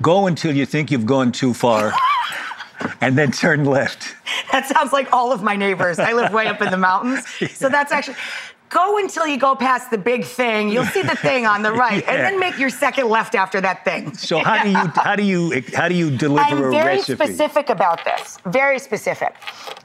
[0.00, 1.92] go until you think you've gone too far.
[3.00, 4.16] and then turn left.
[4.52, 6.00] That sounds like all of my neighbors.
[6.00, 7.24] I live way up in the mountains.
[7.40, 7.48] yeah.
[7.48, 8.16] So that's actually
[8.68, 10.70] go until you go past the big thing.
[10.70, 12.12] You'll see the thing on the right, yeah.
[12.12, 14.14] and then make your second left after that thing.
[14.14, 17.68] So how do you how do you how do you deliver I'm a very specific
[17.68, 18.38] about this.
[18.46, 19.34] Very specific.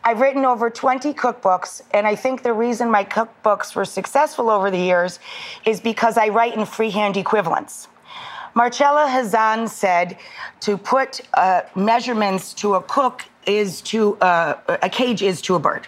[0.04, 4.72] I've written over 20 cookbooks, and I think the reason my cookbooks were successful over
[4.72, 5.20] the years
[5.66, 7.88] is because I write in freehand equivalents.
[8.56, 10.18] Marcella Hazan said
[10.62, 15.60] to put uh, measurements to a cook is to uh, a cage is to a
[15.60, 15.88] bird.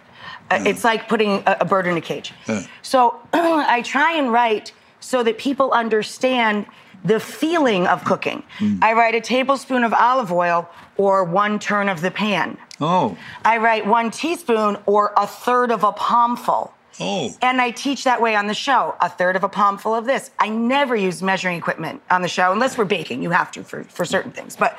[0.51, 0.67] Uh, mm.
[0.67, 2.33] It's like putting a, a, bird in a cage.
[2.45, 2.67] Mm.
[2.81, 6.65] So I try and write so that people understand
[7.03, 8.43] the feeling of cooking.
[8.59, 8.83] Mm.
[8.83, 12.57] I write a tablespoon of olive oil or one turn of the pan.
[12.81, 13.17] Oh.
[13.45, 16.73] I write one teaspoon or a third of a palmful.
[16.99, 17.35] Oh.
[17.41, 18.95] And I teach that way on the show.
[19.01, 20.31] A third of a palmful of this.
[20.39, 23.21] I never use measuring equipment on the show unless we're baking.
[23.21, 24.55] You have to for, for certain things.
[24.55, 24.77] But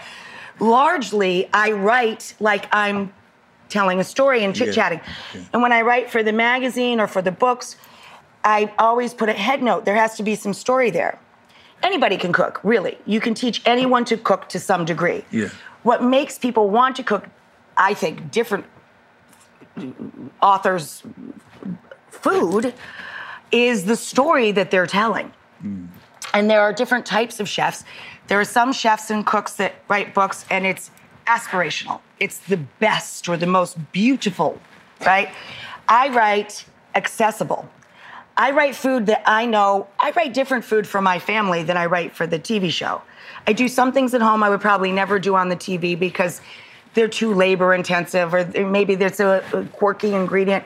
[0.58, 3.12] largely, I write like I'm
[3.68, 5.00] telling a story and chit chatting.
[5.04, 5.40] Yeah.
[5.40, 5.46] Yeah.
[5.52, 7.76] And when I write for the magazine or for the books,
[8.42, 9.84] I always put a head note.
[9.84, 11.18] There has to be some story there.
[11.82, 12.98] Anybody can cook, really.
[13.06, 15.24] You can teach anyone to cook to some degree.
[15.30, 15.50] Yeah.
[15.84, 17.26] What makes people want to cook,
[17.76, 18.64] I think, different
[20.42, 21.04] authors
[22.22, 22.74] food
[23.50, 25.32] is the story that they're telling.
[25.62, 25.88] Mm.
[26.34, 27.84] And there are different types of chefs.
[28.26, 30.90] There are some chefs and cooks that write books and it's
[31.26, 32.00] aspirational.
[32.20, 34.60] It's the best or the most beautiful,
[35.04, 35.30] right?
[35.88, 37.68] I write accessible.
[38.36, 41.86] I write food that I know, I write different food for my family than I
[41.86, 43.02] write for the TV show.
[43.46, 46.40] I do some things at home I would probably never do on the TV because
[46.94, 50.64] they're too labor intensive or maybe there's a, a quirky ingredient.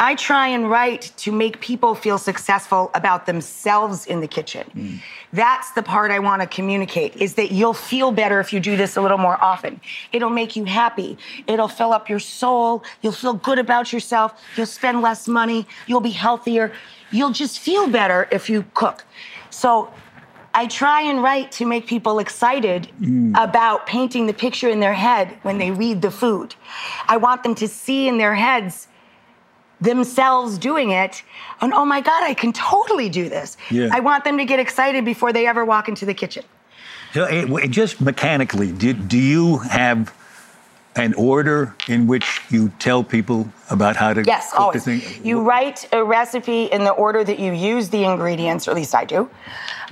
[0.00, 4.70] I try and write to make people feel successful about themselves in the kitchen.
[4.74, 5.00] Mm.
[5.32, 8.76] That's the part I want to communicate is that you'll feel better if you do
[8.76, 9.80] this a little more often.
[10.12, 11.18] It'll make you happy.
[11.48, 12.84] It'll fill up your soul.
[13.02, 14.40] You'll feel good about yourself.
[14.56, 15.66] You'll spend less money.
[15.88, 16.72] You'll be healthier.
[17.10, 19.04] You'll just feel better if you cook.
[19.50, 19.92] So
[20.54, 23.32] I try and write to make people excited mm.
[23.40, 26.54] about painting the picture in their head when they read the food.
[27.06, 28.87] I want them to see in their heads
[29.80, 31.22] themselves doing it
[31.60, 33.88] and oh my god i can totally do this yeah.
[33.92, 36.44] i want them to get excited before they ever walk into the kitchen
[37.14, 40.12] so it, just mechanically do, do you have
[40.98, 44.84] an order in which you tell people about how to yes, cook always.
[44.84, 45.24] the thing?
[45.24, 48.94] You write a recipe in the order that you use the ingredients, or at least
[48.94, 49.30] I do.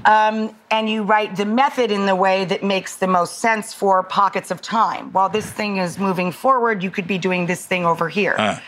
[0.04, 4.02] Um, and you write the method in the way that makes the most sense for
[4.02, 5.12] pockets of time.
[5.12, 8.34] While this thing is moving forward, you could be doing this thing over here.
[8.36, 8.58] Uh,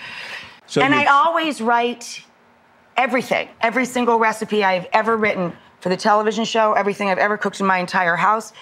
[0.68, 2.22] so and I always write
[2.96, 7.58] everything, every single recipe I've ever written for the television show, everything I've ever cooked
[7.60, 8.52] in my entire house,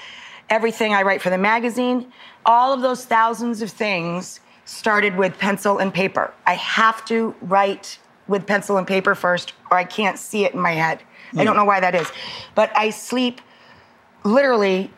[0.49, 2.13] everything I write for the magazine,
[2.45, 6.33] all of those thousands of things started with pencil and paper.
[6.47, 10.61] I have to write with pencil and paper first, or I can't see it in
[10.61, 11.03] my head.
[11.33, 11.43] Yeah.
[11.43, 11.61] I don't hmm.
[11.61, 12.11] know why that is.
[12.55, 13.41] But I sleep
[14.25, 14.91] literally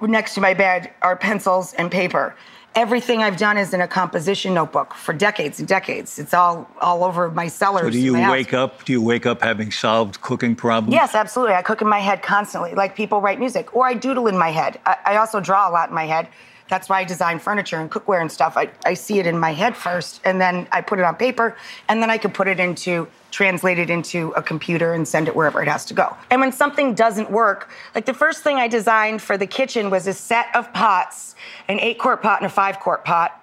[0.00, 2.34] next to my bed are pencils and paper.
[2.76, 6.18] Everything I've done is in a composition notebook for decades and decades.
[6.18, 7.84] It's all all over my cellars.
[7.84, 8.84] So do you wake up?
[8.84, 10.92] Do you wake up having solved cooking problems?
[10.92, 11.54] Yes, absolutely.
[11.54, 14.50] I cook in my head constantly, like people write music, or I doodle in my
[14.50, 14.78] head.
[14.84, 16.28] I, I also draw a lot in my head.
[16.68, 18.56] That's why I design furniture and cookware and stuff.
[18.56, 21.56] I, I see it in my head first, and then I put it on paper,
[21.88, 25.36] and then I can put it into, translate it into a computer and send it
[25.36, 26.16] wherever it has to go.
[26.30, 30.06] And when something doesn't work, like the first thing I designed for the kitchen was
[30.06, 31.34] a set of pots,
[31.68, 33.42] an eight quart pot and a five quart pot,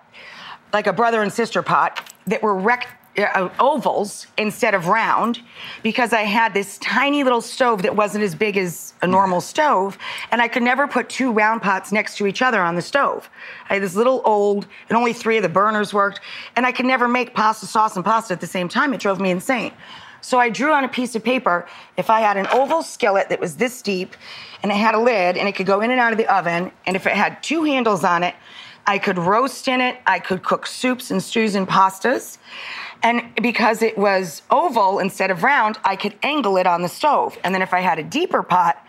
[0.74, 5.40] like a brother and sister pot, that were rect uh, ovals instead of round
[5.84, 9.98] because I had this tiny little stove that wasn't as big as a normal stove,
[10.32, 13.30] and I could never put two round pots next to each other on the stove.
[13.70, 16.22] I had this little old, and only three of the burners worked,
[16.56, 18.94] and I could never make pasta sauce and pasta at the same time.
[18.94, 19.74] It drove me insane.
[20.22, 23.40] So I drew on a piece of paper if I had an oval skillet that
[23.40, 24.16] was this deep,
[24.64, 26.72] and it had a lid, and it could go in and out of the oven,
[26.88, 28.34] and if it had two handles on it,
[28.86, 32.38] I could roast in it, I could cook soups and stews and pastas.
[33.04, 37.38] And because it was oval instead of round, I could angle it on the stove.
[37.44, 38.84] And then if I had a deeper pot,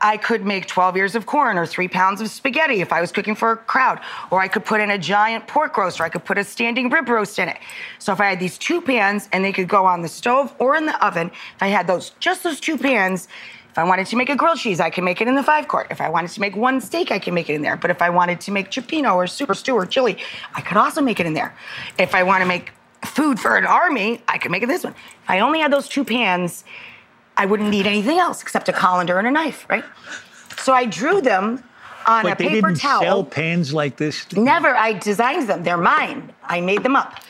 [0.00, 3.10] I could make 12 ears of corn or three pounds of spaghetti if I was
[3.10, 4.00] cooking for a crowd.
[4.30, 6.88] Or I could put in a giant pork roast or I could put a standing
[6.88, 7.58] rib roast in it.
[7.98, 10.76] So if I had these two pans and they could go on the stove or
[10.76, 13.26] in the oven, if I had those, just those two pans,
[13.70, 15.68] if I wanted to make a grilled cheese, I can make it in the five
[15.68, 15.88] quart.
[15.90, 17.76] If I wanted to make one steak, I can make it in there.
[17.76, 20.18] But if I wanted to make cioppino or super stew or chili,
[20.54, 21.56] I could also make it in there.
[21.98, 22.72] If I want to make
[23.04, 24.94] food for an army, I could make it this one.
[24.94, 26.64] If I only had those two pans,
[27.36, 29.84] I wouldn't need anything else except a colander and a knife, right?
[30.56, 31.62] So I drew them
[32.06, 33.02] on Wait, a paper they didn't towel.
[33.02, 34.30] Sell pans like this?
[34.32, 34.74] Never.
[34.74, 35.62] I designed them.
[35.62, 36.32] They're mine.
[36.42, 37.20] I made them up.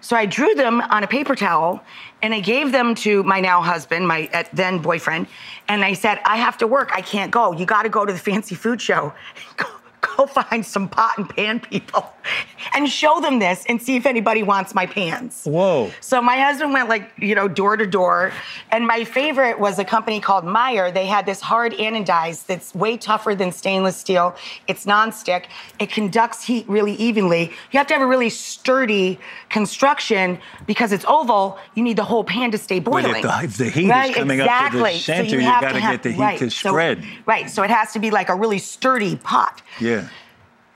[0.00, 1.82] So I drew them on a paper towel
[2.22, 5.26] and I gave them to my now husband, my uh, then boyfriend,
[5.68, 6.90] and I said, I have to work.
[6.94, 7.52] I can't go.
[7.52, 9.12] You got to go to the fancy food show.
[10.18, 12.12] go find some pot and pan people
[12.74, 15.44] and show them this and see if anybody wants my pans.
[15.44, 15.90] Whoa.
[16.00, 18.32] So my husband went like, you know, door to door.
[18.72, 20.90] And my favorite was a company called Meyer.
[20.90, 24.34] They had this hard anodized that's way tougher than stainless steel.
[24.66, 25.44] It's nonstick.
[25.78, 27.52] It conducts heat really evenly.
[27.70, 31.58] You have to have a really sturdy construction because it's oval.
[31.76, 33.22] You need the whole pan to stay boiling.
[33.22, 34.80] But if the, if the heat right, is coming exactly.
[34.80, 36.38] up to the center, so you, you got to get the heat right.
[36.40, 37.02] to spread.
[37.02, 37.48] So, right.
[37.48, 39.62] So it has to be like a really sturdy pot.
[39.80, 40.07] Yeah.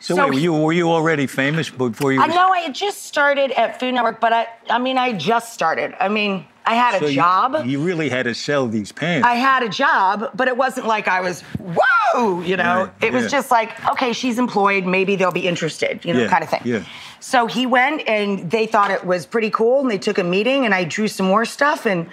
[0.02, 2.20] So, so wait, were you were you already famous before you?
[2.20, 5.52] I know I had just started at Food Network, but I I mean I just
[5.54, 5.94] started.
[6.00, 7.64] I mean I had so a job.
[7.64, 9.26] You, you, really had to sell these pants.
[9.26, 12.84] I had a job, but it wasn't like I was whoa, you know.
[12.84, 13.28] Right, it was yeah.
[13.28, 16.62] just like okay, she's employed, maybe they'll be interested, you know, yeah, kind of thing.
[16.64, 16.84] Yeah.
[17.20, 20.64] So he went and they thought it was pretty cool, and they took a meeting,
[20.64, 22.08] and I drew some more stuff, and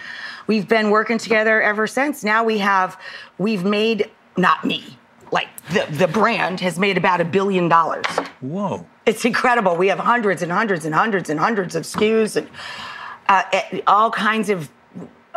[0.45, 2.23] we've been working together ever since.
[2.23, 3.01] Now we have
[3.39, 4.98] we've made not me
[5.31, 8.05] like the, the brand has made about a billion dollars.
[8.41, 8.85] Whoa.
[9.05, 9.75] It's incredible.
[9.75, 12.49] We have hundreds and hundreds and hundreds and hundreds of SKUs and
[13.27, 14.69] uh, eh, all kinds of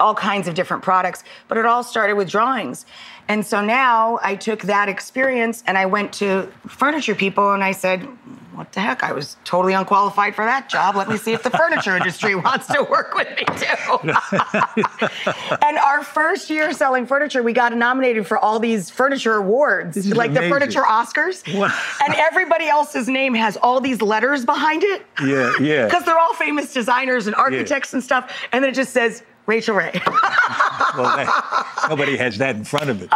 [0.03, 2.85] all kinds of different products, but it all started with drawings.
[3.29, 7.73] And so now I took that experience and I went to furniture people and I
[7.73, 8.07] said,
[8.55, 9.03] what the heck?
[9.03, 10.97] I was totally unqualified for that job.
[10.97, 14.11] Let me see if the furniture industry wants to work with me too.
[15.63, 20.31] and our first year selling furniture, we got nominated for all these furniture awards, like
[20.31, 20.51] amazing.
[20.51, 21.59] the furniture Oscars.
[21.59, 21.75] Wow.
[22.05, 25.07] And everybody else's name has all these letters behind it.
[25.25, 25.87] Yeah, yeah.
[25.93, 27.97] Because they're all famous designers and architects yeah.
[27.97, 28.33] and stuff.
[28.53, 29.93] And then it just says Rachael Ray.
[30.97, 33.11] well, that, nobody has that in front of it.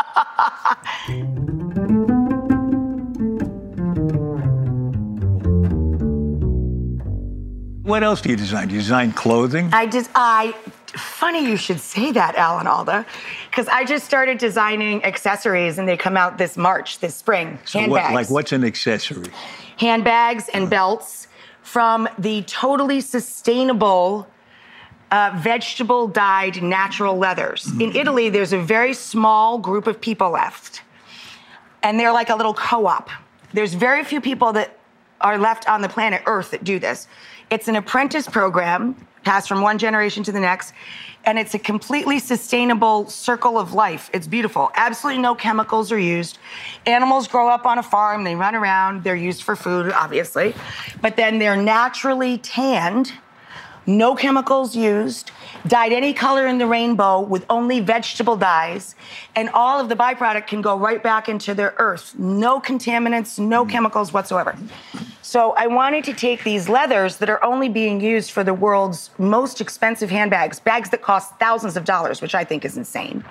[7.87, 8.69] What else do you design?
[8.69, 9.71] Do you design clothing?
[9.73, 10.53] I just I
[10.97, 13.07] funny you should say that, Alan Alda,
[13.49, 17.59] because I just started designing accessories and they come out this March, this spring.
[17.65, 18.05] So handbags.
[18.05, 19.29] What, like what's an accessory?
[19.79, 21.29] Handbags and belts
[21.63, 24.27] from the totally sustainable
[25.11, 27.71] uh, vegetable dyed natural leathers.
[27.81, 30.83] In Italy, there's a very small group of people left,
[31.83, 33.11] and they're like a little co op.
[33.53, 34.79] There's very few people that
[35.21, 37.09] are left on the planet Earth that do this.
[37.51, 40.73] It's an apprentice program passed from one generation to the next
[41.27, 44.09] and it's a completely sustainable circle of life.
[44.15, 44.71] It's beautiful.
[44.77, 46.39] Absolutely no chemicals are used.
[46.87, 50.55] Animals grow up on a farm, they run around, they're used for food, obviously,
[51.03, 53.13] but then they're naturally tanned,
[53.87, 55.31] no chemicals used,
[55.67, 58.95] dyed any color in the rainbow with only vegetable dyes,
[59.35, 62.19] and all of the byproduct can go right back into their earth.
[62.19, 63.71] No contaminants, no mm.
[63.71, 64.57] chemicals whatsoever.
[65.23, 69.11] So I wanted to take these leathers that are only being used for the world's
[69.19, 73.25] most expensive handbags, bags that cost thousands of dollars, which I think is insane.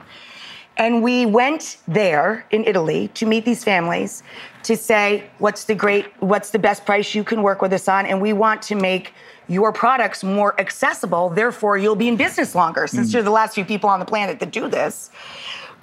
[0.77, 4.23] And we went there in Italy to meet these families
[4.63, 8.05] to say, what's the great, what's the best price you can work with us on?
[8.05, 9.13] And we want to make
[9.47, 11.29] your products more accessible.
[11.29, 13.13] Therefore, you'll be in business longer since mm.
[13.13, 15.11] you're the last few people on the planet that do this.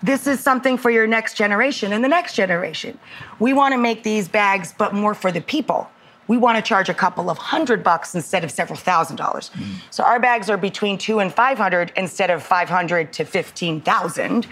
[0.03, 2.99] This is something for your next generation and the next generation.
[3.39, 5.89] We want to make these bags, but more for the people
[6.29, 9.51] we want to charge a couple of hundred bucks instead of several thousand dollars.
[9.55, 9.75] Mm.
[9.91, 13.81] So our bags are between two and five hundred instead of five hundred to fifteen
[13.81, 14.47] thousand.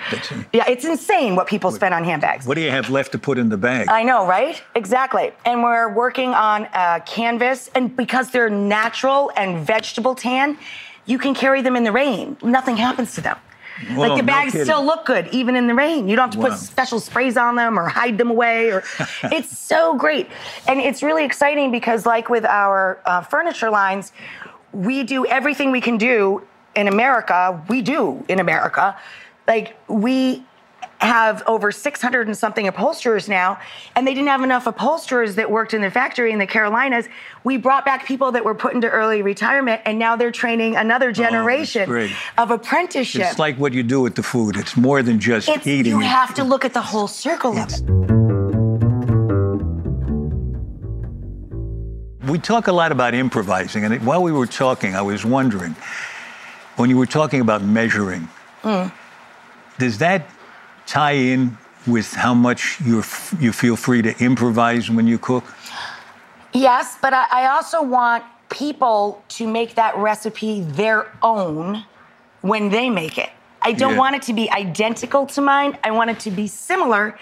[0.53, 2.47] Yeah, it's insane what people spend on handbags.
[2.47, 3.89] What do you have left to put in the bag?
[3.89, 4.63] I know, right?
[4.75, 5.33] Exactly.
[5.45, 10.59] And we're working on a canvas, and because they're natural and vegetable tan,
[11.07, 12.37] you can carry them in the rain.
[12.43, 13.37] Nothing happens to them.
[13.89, 16.09] Whoa, like the bags no still look good even in the rain.
[16.09, 16.51] You don't have to wow.
[16.51, 18.71] put special sprays on them or hide them away.
[18.71, 18.83] Or
[19.25, 20.29] it's so great,
[20.69, 24.13] and it's really exciting because, like with our uh, furniture lines,
[24.73, 27.63] we do everything we can do in America.
[27.69, 28.97] We do in America,
[29.47, 30.45] like we
[31.01, 33.59] have over 600 and something upholsterers now,
[33.97, 37.09] and they didn't have enough upholsterers that worked in the factory in the Carolinas.
[37.43, 41.09] We brought back people that were put into early retirement, and now they're training another
[41.09, 43.23] oh, generation oh, of apprenticeship.
[43.23, 44.57] It's like what you do with the food.
[44.57, 45.93] It's more than just it's, eating.
[45.93, 47.81] You have to look at the whole circle of it.
[52.29, 55.75] We talk a lot about improvising, and while we were talking, I was wondering
[56.77, 58.29] when you were talking about measuring,
[58.63, 58.93] mm.
[59.79, 60.29] does that
[60.91, 62.97] tie in with how much you
[63.39, 65.45] you feel free to improvise when you cook?
[66.53, 71.85] Yes, but I, I also want people to make that recipe their own
[72.41, 73.31] when they make it.
[73.63, 73.99] I don't yeah.
[73.99, 75.79] want it to be identical to mine.
[75.85, 77.19] I want it to be similar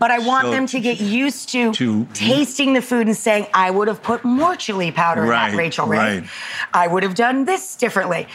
[0.00, 3.46] but I want so, them to get used to, to, tasting the food and saying,
[3.52, 5.98] I would have put more chili powder right, in that Rachael Ray.
[5.98, 6.30] Right.
[6.72, 8.26] I would have done this differently.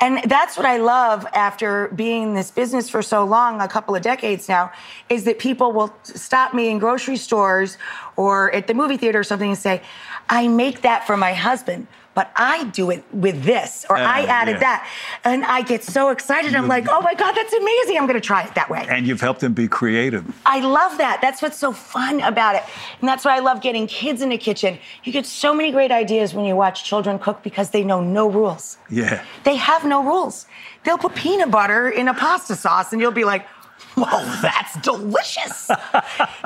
[0.00, 3.96] And that's what I love after being in this business for so long, a couple
[3.96, 4.70] of decades now,
[5.08, 7.78] is that people will stop me in grocery stores
[8.16, 9.82] or at the movie theater or something and say,
[10.28, 14.22] I make that for my husband but I do it with this, or uh, I
[14.22, 14.60] added yeah.
[14.60, 14.90] that.
[15.24, 16.54] And I get so excited.
[16.54, 17.98] I'm like, oh my God, that's amazing.
[17.98, 18.86] I'm going to try it that way.
[18.88, 20.24] And you've helped them be creative.
[20.46, 21.20] I love that.
[21.20, 22.62] That's what's so fun about it.
[23.00, 24.78] And that's why I love getting kids in the kitchen.
[25.02, 28.28] You get so many great ideas when you watch children cook because they know no
[28.28, 28.78] rules.
[28.88, 29.24] Yeah.
[29.44, 30.46] They have no rules.
[30.84, 33.46] They'll put peanut butter in a pasta sauce, and you'll be like,
[33.96, 35.70] Whoa, that's delicious.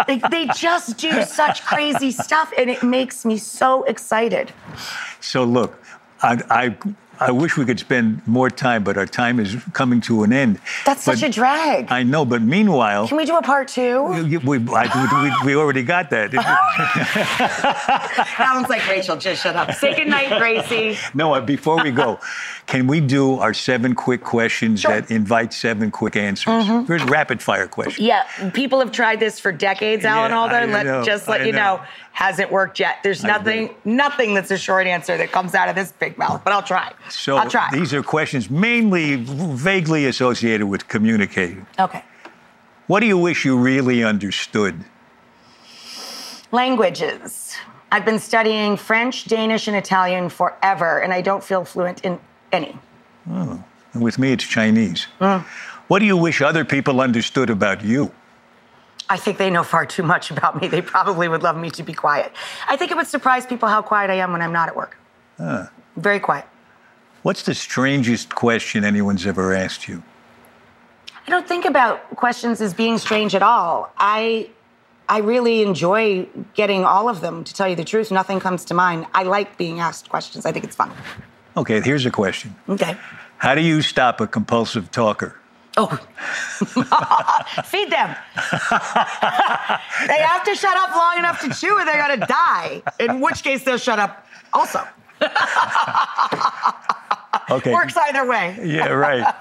[0.06, 4.52] they, they just do such crazy stuff, and it makes me so excited.
[5.20, 5.82] So, look,
[6.22, 6.76] I, I
[7.20, 10.60] I wish we could spend more time, but our time is coming to an end.
[10.84, 11.90] That's but, such a drag.
[11.90, 13.08] I know, but meanwhile.
[13.08, 14.04] Can we do a part two?
[14.04, 16.32] We, we, I, we, we already got that.
[18.36, 19.72] Sounds like Rachael, just shut up.
[19.74, 20.98] Say goodnight, Gracie.
[21.14, 22.20] No, uh, before we go,
[22.66, 25.00] can we do our seven quick questions sure.
[25.00, 26.64] that invite seven quick answers?
[26.64, 26.86] Mm-hmm.
[26.86, 28.06] Here's rapid fire questions.
[28.06, 30.66] Yeah, people have tried this for decades, Alan yeah, Alda.
[30.66, 31.76] Let, know, just let I you know.
[31.76, 31.82] know
[32.18, 32.96] hasn't worked yet.
[33.04, 36.52] There's nothing, nothing that's a short answer that comes out of this big mouth, but
[36.52, 36.92] I'll try.
[37.08, 37.68] So I'll try.
[37.72, 41.64] these are questions mainly vaguely associated with communicating.
[41.78, 42.02] Okay.
[42.88, 44.84] What do you wish you really understood?
[46.50, 47.54] Languages.
[47.92, 52.18] I've been studying French, Danish, and Italian forever, and I don't feel fluent in
[52.50, 52.76] any.
[53.30, 53.62] Oh,
[53.94, 55.06] with me, it's Chinese.
[55.20, 55.44] Mm.
[55.86, 58.10] What do you wish other people understood about you?
[59.10, 60.68] I think they know far too much about me.
[60.68, 62.32] They probably would love me to be quiet.
[62.68, 64.98] I think it would surprise people how quiet I am when I'm not at work.
[65.38, 65.66] Huh.
[65.96, 66.44] Very quiet.
[67.22, 70.02] What's the strangest question anyone's ever asked you?
[71.26, 73.92] I don't think about questions as being strange at all.
[73.98, 74.50] I
[75.08, 78.10] I really enjoy getting all of them, to tell you the truth.
[78.10, 79.06] Nothing comes to mind.
[79.14, 80.44] I like being asked questions.
[80.44, 80.90] I think it's fun.
[81.56, 82.54] Okay, here's a question.
[82.68, 82.94] Okay.
[83.38, 85.40] How do you stop a compulsive talker?
[85.80, 85.86] Oh,
[87.64, 88.16] feed them.
[90.08, 93.44] they have to shut up long enough to chew or they're to die, in which
[93.44, 94.80] case they'll shut up also.
[97.50, 97.72] okay.
[97.72, 98.58] Works either way.
[98.64, 99.32] yeah, right.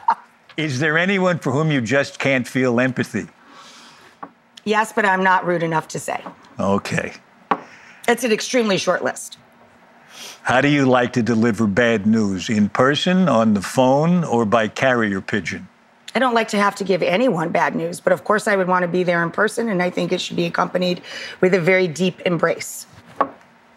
[0.57, 3.25] Is there anyone for whom you just can't feel empathy?
[4.63, 6.23] Yes, but I'm not rude enough to say.
[6.59, 7.13] Okay.
[8.07, 9.39] It's an extremely short list.
[10.43, 12.47] How do you like to deliver bad news?
[12.47, 15.67] In person, on the phone, or by carrier pigeon?
[16.18, 18.68] I don't like to have to give anyone bad news, but of course I would
[18.68, 21.03] want to be there in person, and I think it should be accompanied
[21.41, 22.88] with a very deep embrace.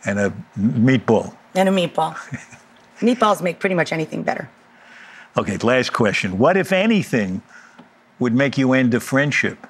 [0.07, 1.37] And a meatball.
[1.55, 2.15] And a meatball.
[3.01, 4.49] Meatballs make pretty much anything better.
[5.37, 6.39] Okay, last question.
[6.39, 7.43] What, if anything,
[8.19, 9.67] would make you end a friendship?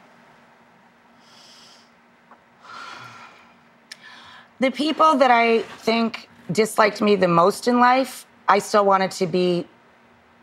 [4.60, 9.26] The people that I think disliked me the most in life, I still wanted to
[9.26, 9.66] be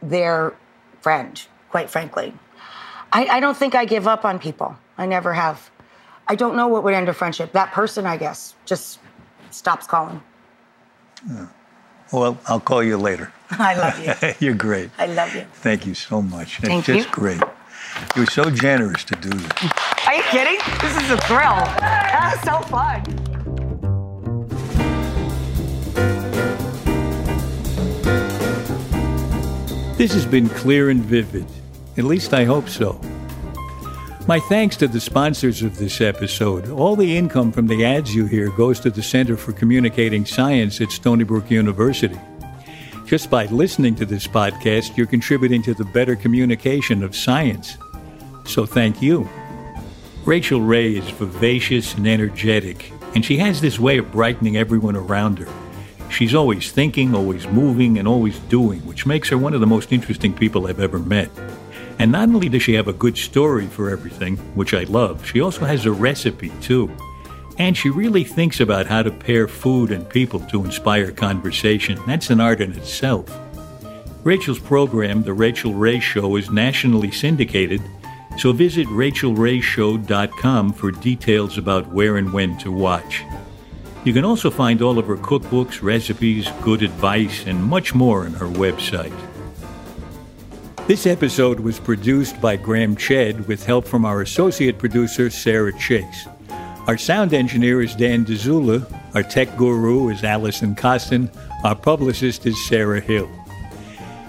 [0.02, 0.54] their
[1.00, 2.34] friend, quite frankly.
[3.12, 4.78] I, I don't think I give up on people.
[4.98, 5.70] I never have.
[6.28, 7.54] I don't know what would end a friendship.
[7.54, 9.00] That person, I guess, just
[9.52, 10.22] stops calling.
[11.30, 11.48] Yeah.
[12.12, 13.32] Well, I'll call you later.
[13.52, 14.34] I love you.
[14.46, 14.90] You're great.
[14.98, 15.46] I love you.
[15.54, 16.60] Thank you so much.
[16.60, 16.96] Thank it's you.
[16.96, 17.42] just great.
[18.16, 19.72] You were so generous to do this.
[20.06, 20.60] Are you kidding?
[20.82, 21.56] This is a thrill.
[21.80, 23.04] That was so fun.
[29.98, 31.48] This has been clear and vivid.
[31.98, 33.00] At least I hope so.
[34.28, 36.70] My thanks to the sponsors of this episode.
[36.70, 40.82] All the income from the ads you hear goes to the Center for Communicating Science
[40.82, 42.20] at Stony Brook University.
[43.06, 47.78] Just by listening to this podcast, you're contributing to the better communication of science.
[48.46, 49.30] So thank you.
[50.26, 55.40] Rachael Ray is vivacious and energetic, and she has this way of brightening everyone around
[55.40, 55.48] her.
[56.12, 59.94] She's always thinking, always moving, and always doing, which makes her one of the most
[59.94, 61.30] interesting people I've ever met.
[62.00, 65.42] And not only does she have a good story for everything, which I love, she
[65.42, 66.92] also has a recipe too.
[67.58, 72.00] And she really thinks about how to pair food and people to inspire conversation.
[72.06, 73.36] That's an art in itself.
[74.24, 77.82] Rachael's program, The Rachael Ray Show, is nationally syndicated,
[78.38, 83.24] so visit rachaelrayshow.com for details about where and when to watch.
[84.04, 88.34] You can also find all of her cookbooks, recipes, good advice, and much more on
[88.34, 89.14] her website.
[90.88, 96.30] This episode was produced by Graham Chedd with help from our associate producer, Sarah Chase.
[96.88, 98.90] Our sound engineer is Dan Dzula.
[99.14, 101.30] Our tech guru is Allison Costin.
[101.66, 103.30] Our publicist is Sarah Hill.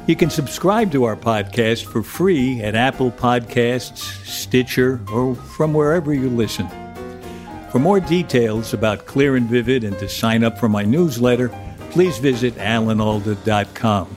[0.08, 6.12] You can subscribe to our podcast for free at Apple Podcasts, Stitcher, or from wherever
[6.12, 6.68] you listen.
[7.70, 11.50] For more details about Clear and Vivid and to sign up for my newsletter,
[11.90, 14.16] please visit alanalda.com.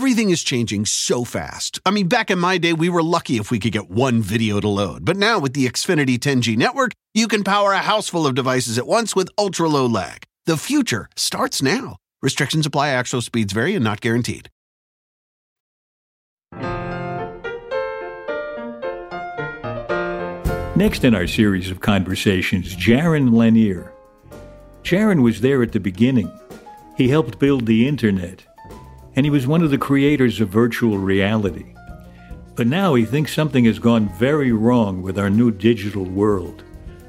[0.00, 1.78] Everything is changing so fast.
[1.84, 4.58] I mean, back in my day, we were lucky if we could get one video
[4.58, 5.04] to load.
[5.04, 8.78] But now with the Xfinity 10G network, you can power a house full of devices
[8.78, 10.24] at once with ultra low lag.
[10.46, 11.98] The future starts now.
[12.22, 14.48] Restrictions apply, actual speeds vary and not guaranteed.
[20.76, 23.92] Next in our series of conversations, Jaron Lanier.
[24.82, 26.32] Jaron was there at the beginning.
[26.96, 28.44] He helped build the internet,
[29.16, 31.74] and he was one of the creators of virtual reality.
[32.54, 36.62] But now he thinks something has gone very wrong with our new digital world.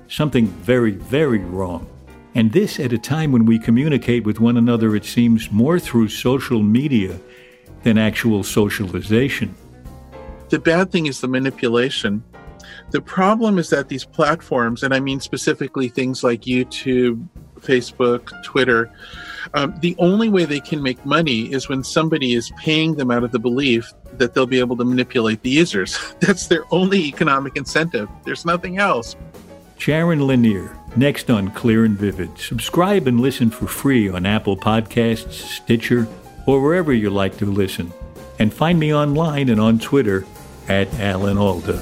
[0.08, 1.88] Something very, very wrong.
[2.36, 6.08] And this at a time when we communicate with one another, it seems, more through
[6.08, 7.20] social media
[7.84, 9.54] than actual socialization.
[10.50, 12.24] The bad thing is the manipulation.
[12.92, 17.28] The problem is that these platforms, and I mean specifically things like YouTube,
[17.62, 18.92] Facebook, Twitter,
[19.54, 23.24] um, the only way they can make money is when somebody is paying them out
[23.24, 25.98] of the belief that they'll be able to manipulate the users.
[26.20, 28.10] That's their only economic incentive.
[28.24, 29.16] There's nothing else.
[29.78, 32.38] Jaron Lanier, next on Clear and Vivid.
[32.38, 36.08] Subscribe and listen for free on Apple Podcasts, Stitcher,
[36.46, 37.92] or wherever you like to listen.
[38.38, 40.26] And find me online and on Twitter
[40.68, 41.82] at Alan Alda.